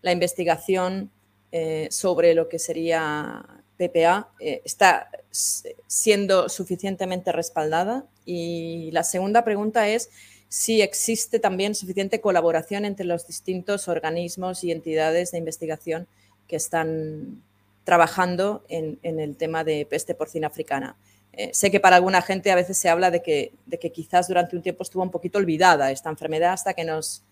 [0.00, 1.10] la investigación
[1.52, 3.44] eh, sobre lo que sería
[3.78, 8.06] PPA eh, está siendo suficientemente respaldada.
[8.24, 10.10] Y la segunda pregunta es
[10.48, 16.06] si existe también suficiente colaboración entre los distintos organismos y entidades de investigación
[16.46, 17.42] que están
[17.84, 20.96] trabajando en, el tema de peste porcina africana.
[21.32, 23.52] Eh, sé que para alguna gente a veces se habla de que,
[23.92, 27.24] quizás durante un tiempo estuvo un poquito olvidada esta enfermedad hasta que nos,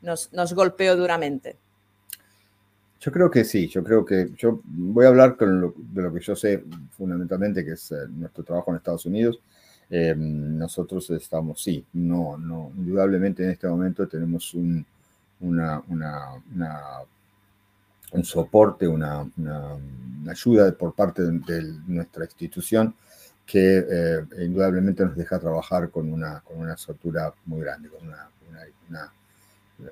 [0.00, 1.56] nos golpeó duramente.
[3.02, 6.20] Yo creo que sí, yo creo que yo voy a hablar con de lo que
[6.20, 6.62] yo sé
[6.96, 9.40] fundamentalmente, que es eh, nuestro trabajo en Estados Unidos.
[9.94, 14.86] Eh, nosotros estamos, sí, no, no, indudablemente en este momento tenemos un,
[15.40, 15.82] una,
[18.12, 19.28] un soporte, una,
[20.30, 22.94] ayuda por parte de, nuestra institución
[23.44, 29.12] que eh, indudablemente nos deja trabajar con una, con una soltura muy grande, con una,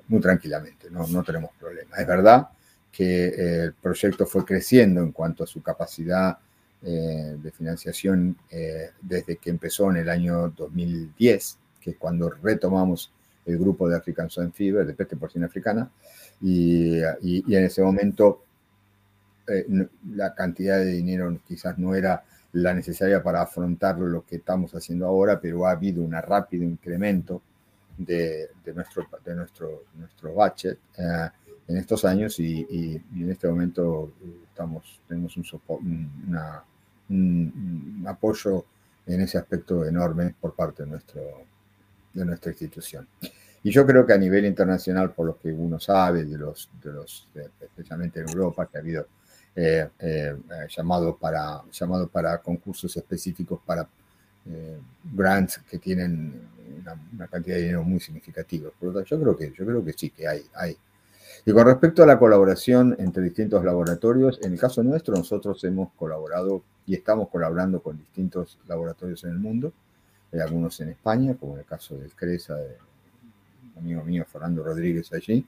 [0.07, 1.99] muy tranquilamente, no, no tenemos problemas.
[1.99, 2.47] Es verdad
[2.91, 6.39] que eh, el proyecto fue creciendo en cuanto a su capacidad
[6.83, 13.11] eh, de financiación eh, desde que empezó en el año 2010, que es cuando retomamos
[13.45, 15.89] el grupo de African Swine Fever, de peste porcina africana,
[16.41, 18.45] y, y, en ese momento
[20.15, 22.23] la cantidad de dinero quizás no era
[22.53, 27.41] la necesaria para afrontar lo que estamos haciendo ahora, pero ha habido un rápido incremento
[27.97, 30.79] de, de nuestro, de nuestro, nuestro budget
[31.71, 34.11] en estos años y, en este momento
[34.49, 35.45] estamos, tenemos un,
[37.11, 38.65] un, apoyo
[39.05, 41.21] en ese aspecto enorme por parte de, nuestro,
[42.13, 43.07] de nuestra institución.
[43.63, 46.91] Y yo creo que a nivel internacional, por lo que uno sabe, de los, de
[46.91, 47.27] los
[47.59, 49.07] especialmente en Europa, que ha habido
[49.55, 50.35] eh, eh,
[50.75, 53.87] llamados para, llamado para concursos específicos para
[54.45, 54.79] eh,
[55.13, 56.41] grants que tienen
[57.13, 58.71] una, cantidad de dinero muy significativa.
[58.79, 60.75] Por lo tanto, yo creo que, yo creo que sí, que hay, hay.
[61.45, 65.91] Y con respecto a la colaboración entre distintos laboratorios, en el caso nuestro, nosotros hemos
[65.93, 69.71] colaborado y estamos colaborando con distintos laboratorios en el mundo,
[70.33, 72.75] algunos en España, como en el caso del CRESA, de
[73.77, 75.45] amigo mío Fernando Rodríguez allí.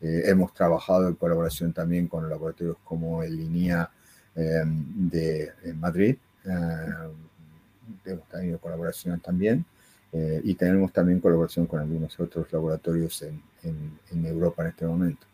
[0.00, 3.88] Eh, hemos trabajado en colaboración también con laboratorios como el INIA
[4.34, 6.16] eh, de Madrid.
[6.44, 9.64] Eh, hemos tenido colaboración también.
[10.12, 15.24] y tenemos también colaboración con algunos otros laboratorios en, en, Europa en este momento.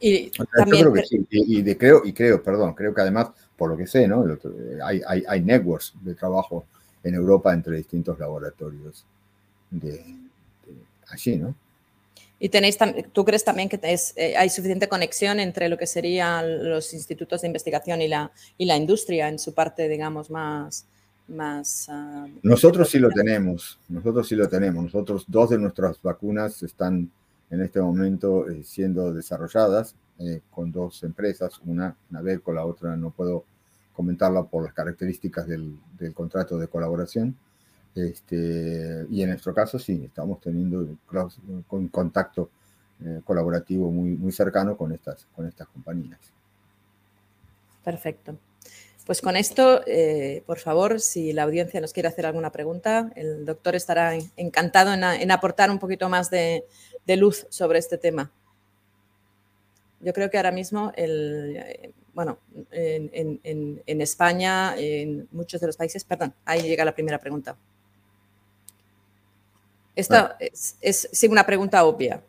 [0.00, 3.30] Y, también, creo que sí, y, de, creo, y creo, perdón, creo que además,
[3.62, 4.24] por lo que sé, ¿no?
[4.84, 6.64] hay, hay, hay networks de trabajo
[7.04, 9.06] en Europa entre distintos laboratorios
[9.70, 10.04] de,
[11.06, 11.54] allí, ¿no?
[12.40, 12.76] ¿Y tenéis,
[13.12, 13.78] tú crees también que
[14.16, 18.64] eh, hay suficiente conexión entre lo que serían los institutos de investigación y la, y
[18.64, 20.84] la industria en su parte, digamos, más...
[21.28, 24.82] más ah, nosotros sí lo tenemos, nosotros sí lo tenemos.
[24.86, 27.08] Nosotros, dos de nuestras vacunas están
[27.48, 31.96] en este momento eh, siendo desarrolladas eh, con dos empresas, una
[32.44, 33.44] con la otra no puedo
[33.92, 35.78] comentarla por las características del,
[36.14, 37.36] contrato de colaboración
[37.94, 40.96] este, y en nuestro caso sí, estamos teniendo
[41.70, 42.50] un contacto
[43.04, 46.18] eh, colaborativo muy, muy cercano con estas, con estas compañías.
[47.84, 48.36] Perfecto.
[49.06, 53.44] Pues con esto, eh, por favor, si la audiencia nos quiere hacer alguna pregunta, el
[53.44, 56.64] doctor estará encantado en, aportar un poquito más de,
[57.16, 58.30] luz sobre este tema.
[60.00, 62.38] Yo creo que ahora mismo, el, eh, bueno,
[62.72, 67.56] en, en España, en muchos de los países, perdón, ahí llega la primera pregunta.
[69.94, 72.22] Esta es, es una pregunta obvia.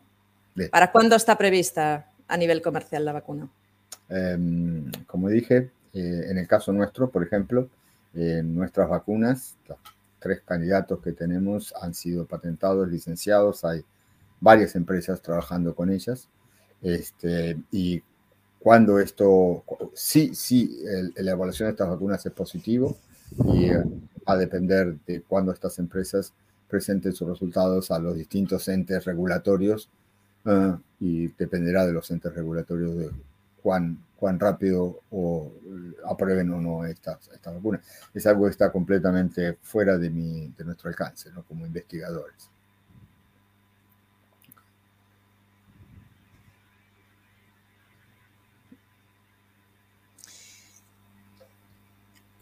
[0.70, 3.48] ¿Para cuándo está prevista a nivel comercial la vacuna?
[4.08, 7.68] Em, como dije, eh, en el caso nuestro, por ejemplo,
[8.12, 9.78] nuestras vacunas, los
[10.20, 13.84] tres candidatos que tenemos han sido patentados, licenciados, hay
[14.40, 16.28] varias empresas trabajando con ellas.
[16.80, 18.02] Este, y
[18.64, 19.62] cuando esto,
[19.92, 20.82] sí, sí,
[21.16, 22.96] la evaluación de estas vacunas es positivo
[23.44, 23.84] y va
[24.24, 26.32] a depender de cuándo estas empresas
[26.66, 29.90] presenten sus resultados a los distintos entes regulatorios
[30.46, 33.10] ah, y dependerá de los entes regulatorios de
[33.62, 35.52] cuán, cuán rápido o
[36.08, 37.82] aprueben o no estas esta vacunas.
[38.14, 41.42] Es algo que está completamente fuera de, mi, de nuestro alcance ¿no?
[41.42, 42.48] como investigadores.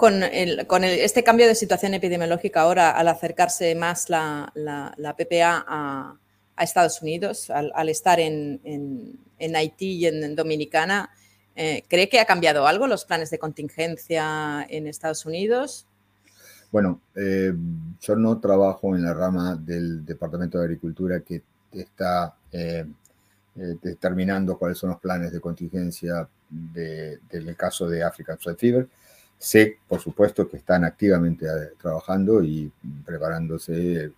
[0.03, 0.20] Con,
[0.66, 6.18] con este cambio de situación epidemiológica ahora, al acercarse más la, la, PPA a,
[6.59, 8.61] Estados Unidos, al, estar en,
[9.38, 11.11] en, Haití y en Dominicana,
[11.55, 15.86] eh, ¿cree que ha cambiado algo los planes de contingencia en Estados Unidos?
[16.72, 17.55] Bueno, eh,
[18.00, 22.86] yo no trabajo en la rama del Departamento de Agricultura que está eh,
[23.55, 28.88] determinando cuáles son los planes de contingencia del caso de African Swine Fever.
[29.43, 32.70] Sé, por supuesto, que están activamente eh, trabajando y
[33.05, 34.12] preparándose,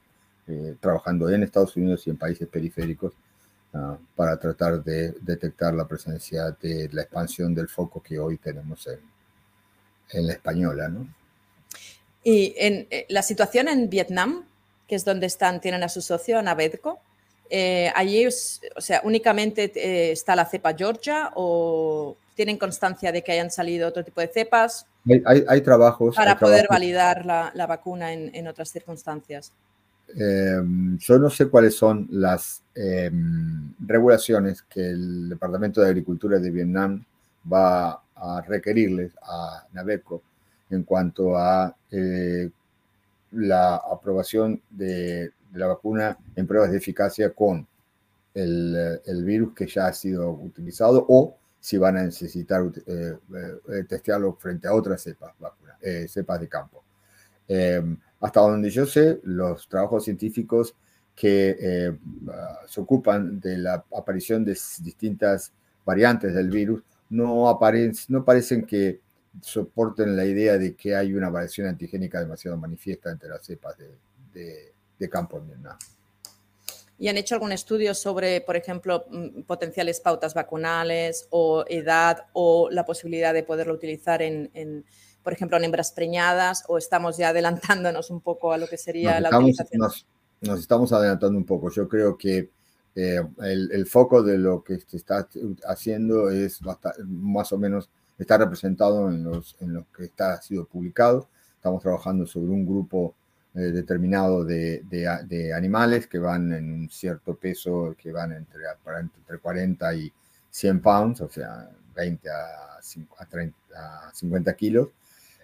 [0.47, 3.15] eh, trabajando en Estados Unidos y en países periféricos
[3.73, 8.87] ah, para tratar de detectar la presencia de la expansión del foco que hoy tenemos
[8.87, 9.01] en,
[10.11, 10.89] en la española.
[10.89, 11.09] ¿no?
[12.23, 14.45] Y en eh, la situación en Vietnam,
[14.87, 17.01] que es donde están, tienen a su socio, Navedco,
[17.95, 23.89] allí, o sea, únicamente está la cepa Georgia o tienen constancia de que hayan salido
[23.89, 24.87] otro tipo de cepas
[25.25, 26.17] hay, trabajos.
[26.17, 29.53] Para poder validar la, vacuna en, otras circunstancias.
[30.17, 36.51] Em, yo no sé cuáles son las em, regulaciones que el Departamento de Agricultura de
[36.51, 37.05] Vietnam
[37.51, 40.23] va a requerirles a Naveco
[40.71, 42.51] en cuanto a eh,
[43.33, 47.67] la aprobación de, la vacuna en pruebas de eficacia con
[48.35, 53.17] el, el virus que ya ha sido utilizado o si van a necesitar eh,
[53.73, 55.33] eh, testearlo frente a otras cepas,
[55.81, 56.85] eh, cepas de campo.
[57.49, 60.77] Em, hasta donde yo sé, los trabajos científicos
[61.17, 61.97] que
[62.67, 65.55] se ocupan de la aparición de distintas
[65.87, 69.01] variantes del virus no, aparecen, no parecen que
[69.41, 74.75] soporten la idea de que hay una variación antigénica demasiado manifiesta entre las cepas de,
[74.99, 75.79] de, campo en Vietnam.
[76.99, 82.69] ¿Y han hecho algún estudio sobre, por ejemplo, mm, potenciales pautas vacunales o edad o
[82.71, 84.85] la posibilidad de poderlo utilizar en,
[85.23, 86.65] por ejemplo, en hembras preñadas?
[86.69, 89.81] ¿O estamos ya adelantándonos un poco a lo que sería la utilización?
[90.41, 91.71] Nos, estamos adelantando un poco.
[91.71, 92.51] Yo creo que
[92.95, 95.29] eh, el, foco de lo que se está
[95.67, 96.61] haciendo es
[97.05, 101.29] más o menos, está representado en los, en los que está, ha sido publicado.
[101.57, 103.15] Estamos trabajando sobre un grupo
[103.55, 108.65] eh, determinado de, de, animales que van en un cierto peso, que van entre,
[109.01, 110.13] entre 40 y
[110.51, 112.81] 100 pounds, o sea, 20 a,
[114.13, 114.89] 50 kilos.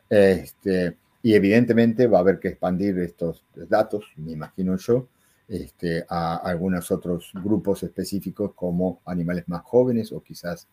[0.08, 5.06] Este, y evidentemente va a haber que expandir estos datos, me imagino yo,
[5.46, 10.66] este, a algunos otros grupos específicos como animales más jóvenes o quizás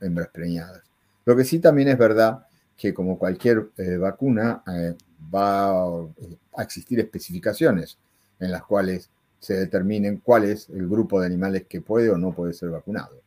[0.00, 0.82] hembras preñadas.
[1.24, 2.46] Lo que sí también es verdad
[2.82, 4.96] que como cualquier eh, vacuna, eh,
[5.32, 7.96] va a existir especificaciones
[8.40, 9.08] en las cuales
[9.38, 13.22] se determinen cuál es el grupo de animales que puede o no puede ser vacunado.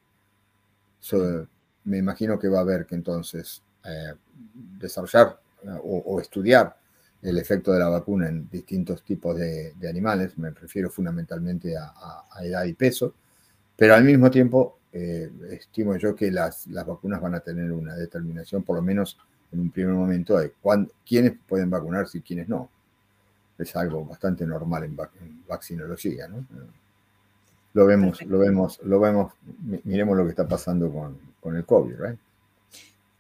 [1.86, 4.14] me imagino que va a haber que entonces eh,
[4.78, 6.76] desarrollar eh, o, estudiar
[7.22, 12.66] el efecto de la vacuna en distintos tipos de, animales, me refiero fundamentalmente a, edad
[12.66, 13.14] y peso,
[13.78, 17.95] pero al mismo tiempo eh, estimo yo que las, las vacunas van a tener una
[17.95, 19.18] determinación, por lo menos
[19.52, 20.54] en un primer momento de
[21.06, 22.70] quiénes pueden vacunarse y quiénes no.
[23.58, 24.96] Es algo bastante normal en,
[25.48, 26.46] vaccinología, ¿no?
[27.74, 29.34] Lo vemos, lo vemos, lo vemos,
[29.84, 32.20] miremos lo que está pasando con, con el COVID, ¿right?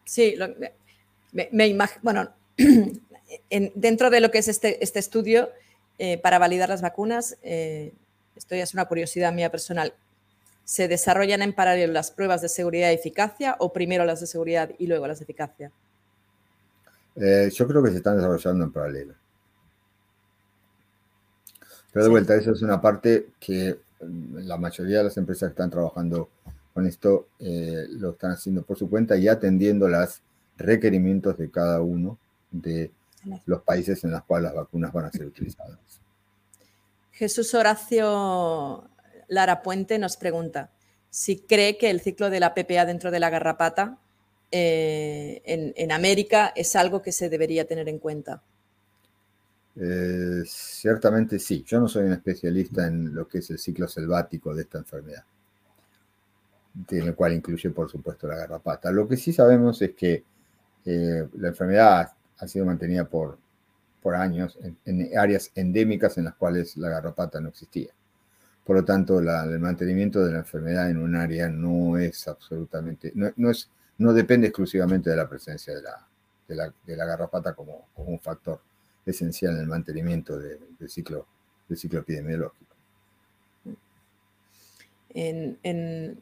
[0.05, 0.35] Sí,
[1.51, 2.29] me, imagino, bueno,
[3.75, 5.49] dentro de lo que es este, este estudio
[5.97, 7.91] eh, para validar las vacunas, eh,
[8.35, 9.93] esto ya es una curiosidad mía personal,
[10.63, 14.71] ¿se desarrollan en paralelo las pruebas de seguridad y eficacia o primero las de seguridad
[14.77, 15.71] y luego las de eficacia?
[17.15, 19.13] Eh, yo creo que se están desarrollando en paralelo.
[21.91, 25.51] Pero de vuelta, eso es una parte que mm, la mayoría de las empresas que
[25.51, 26.29] están trabajando
[26.73, 30.21] con esto eh, lo están haciendo por su cuenta y atendiendo los
[30.57, 32.17] requerimientos de cada uno
[32.51, 32.91] de
[33.45, 35.79] los países en los cuales las vacunas van a ser utilizadas.
[37.11, 38.89] Jesús Horacio
[39.29, 40.71] Lara Puente nos pregunta
[41.09, 43.99] si cree que el ciclo de la PPA dentro de la garrapata
[44.57, 48.41] eh, en, América es algo que se debería tener en cuenta?
[49.75, 51.61] Eh, ciertamente sí.
[51.67, 55.25] Yo no soy un especialista en lo que es el ciclo selvático de esta enfermedad,
[56.89, 58.93] en el cual incluye, por supuesto, la garrapata.
[58.93, 60.23] Lo que sí sabemos es que
[60.85, 63.37] eh, la enfermedad ha sido mantenida por,
[64.01, 67.91] por años en, áreas endémicas en las cuales la garrapata no existía.
[68.63, 73.51] Por lo tanto, el mantenimiento de la enfermedad en un área no es absolutamente, no
[73.51, 78.61] es no depende exclusivamente de la presencia de la, de la, garrapata como, un factor
[79.05, 81.27] esencial en el mantenimiento del, ciclo,
[81.67, 82.75] del ciclo epidemiológico.
[85.13, 85.57] En,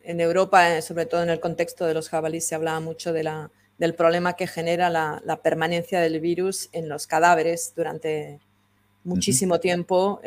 [0.05, 3.95] Europa, sobre todo en el contexto de los jabalíes, se hablaba mucho de la, del
[3.95, 8.39] problema que genera la, permanencia del virus en los cadáveres durante
[9.03, 10.21] muchísimo tiempo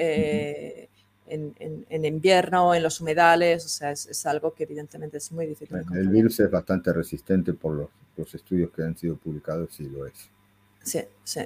[1.29, 5.77] en, invierno, en los humedales, o sea, es, algo que evidentemente es muy difícil.
[5.95, 10.07] el virus es bastante resistente por los, los, estudios que han sido publicados, y lo
[10.07, 10.31] es.
[10.83, 11.41] Sí, sí.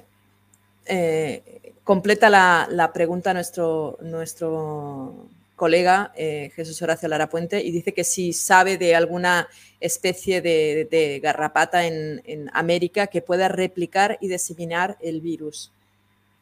[0.87, 7.93] Eh, completa la, la, pregunta nuestro, nuestro colega eh, Jesús Horacio Lara Puente y dice
[7.93, 9.47] que si sabe de alguna
[9.78, 15.70] especie de, de garrapata en, en América que pueda replicar y diseminar el virus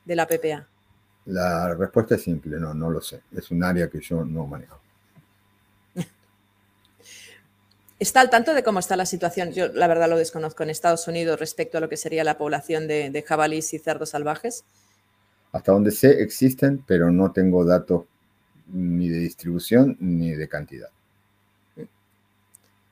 [0.04, 0.68] de la PPA.
[1.28, 3.20] La respuesta es simple, no, no lo sé.
[3.36, 4.80] Es un área que yo no manejo.
[7.98, 9.52] ¿Está al tanto de cómo está la situación?
[9.52, 12.88] Yo la verdad lo desconozco en Estados Unidos respecto a lo que sería la población
[12.88, 14.64] de, jabalíes y cerdos salvajes.
[15.52, 18.04] Hasta donde sé existen, pero no tengo datos
[18.68, 20.88] ni de distribución ni de cantidad.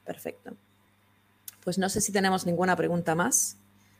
[0.05, 0.55] Perfecto.
[1.64, 3.57] Pues no sé si tenemos ninguna pregunta más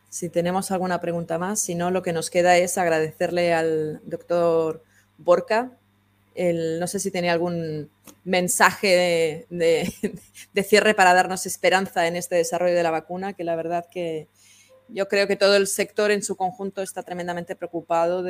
[0.09, 1.61] si tenemos alguna pregunta más.
[1.61, 4.83] Si no, lo que nos queda es agradecerle al doctor
[5.19, 5.73] Borca.
[6.35, 7.91] no sé si tenía algún
[8.25, 9.93] mensaje de,
[10.65, 14.29] cierre para darnos esperanza en este desarrollo de la vacuna, que la verdad que
[14.89, 18.25] yo creo que todo el sector en su conjunto está tremendamente preocupado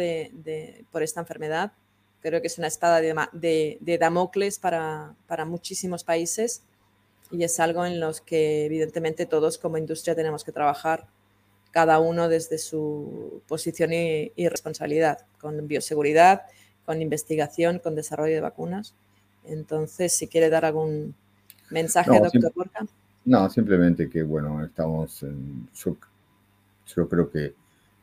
[0.90, 1.72] por esta enfermedad.
[2.20, 6.62] Creo que es una espada de, Damocles para, para muchísimos países
[7.30, 11.08] y es algo en los que evidentemente todos como industria tenemos que trabajar
[11.76, 16.44] cada uno desde su posición y, responsabilidad, con bioseguridad,
[16.86, 18.94] con investigación, con desarrollo de vacunas.
[19.44, 21.14] Entonces, si quiere dar algún
[21.68, 22.86] mensaje, doctor Borja.
[23.26, 27.52] No, simplemente que, bueno, estamos, en, yo, creo que,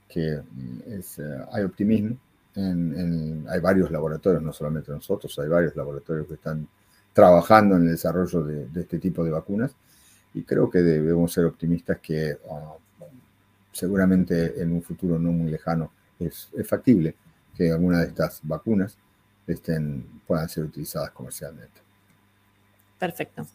[0.07, 0.43] que
[0.86, 2.15] eh, hay optimismo
[2.55, 6.67] hay varios laboratorios, no solamente nosotros, hay varios laboratorios que están
[7.11, 9.76] trabajando en el desarrollo de, este tipo de vacunas
[10.36, 12.76] y creo que debemos ser optimistas que ah,
[13.74, 17.15] seguramente en un futuro no muy lejano es, factible
[17.55, 18.97] que alguna de estas vacunas
[19.45, 21.82] estén, puedan ser utilizadas comercialmente.
[22.97, 23.45] Perfecto.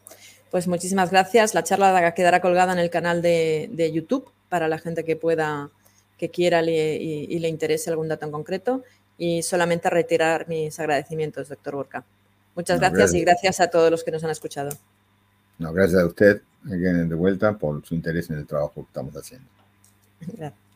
[0.51, 1.55] Pues muchísimas gracias.
[1.55, 5.71] La charla quedará colgada en el canal de, YouTube para la gente que pueda,
[6.17, 8.85] que quiera y, le interese algún dato en concreto.
[9.17, 12.05] Y solamente retirar mis agradecimientos, doctor Borca.
[12.55, 14.71] Muchas gracias, y gracias a todos los que nos han escuchado.
[15.59, 19.58] No, gracias a usted, de vuelta, por su interés en el trabajo que estamos haciendo.
[20.21, 20.68] Gracias.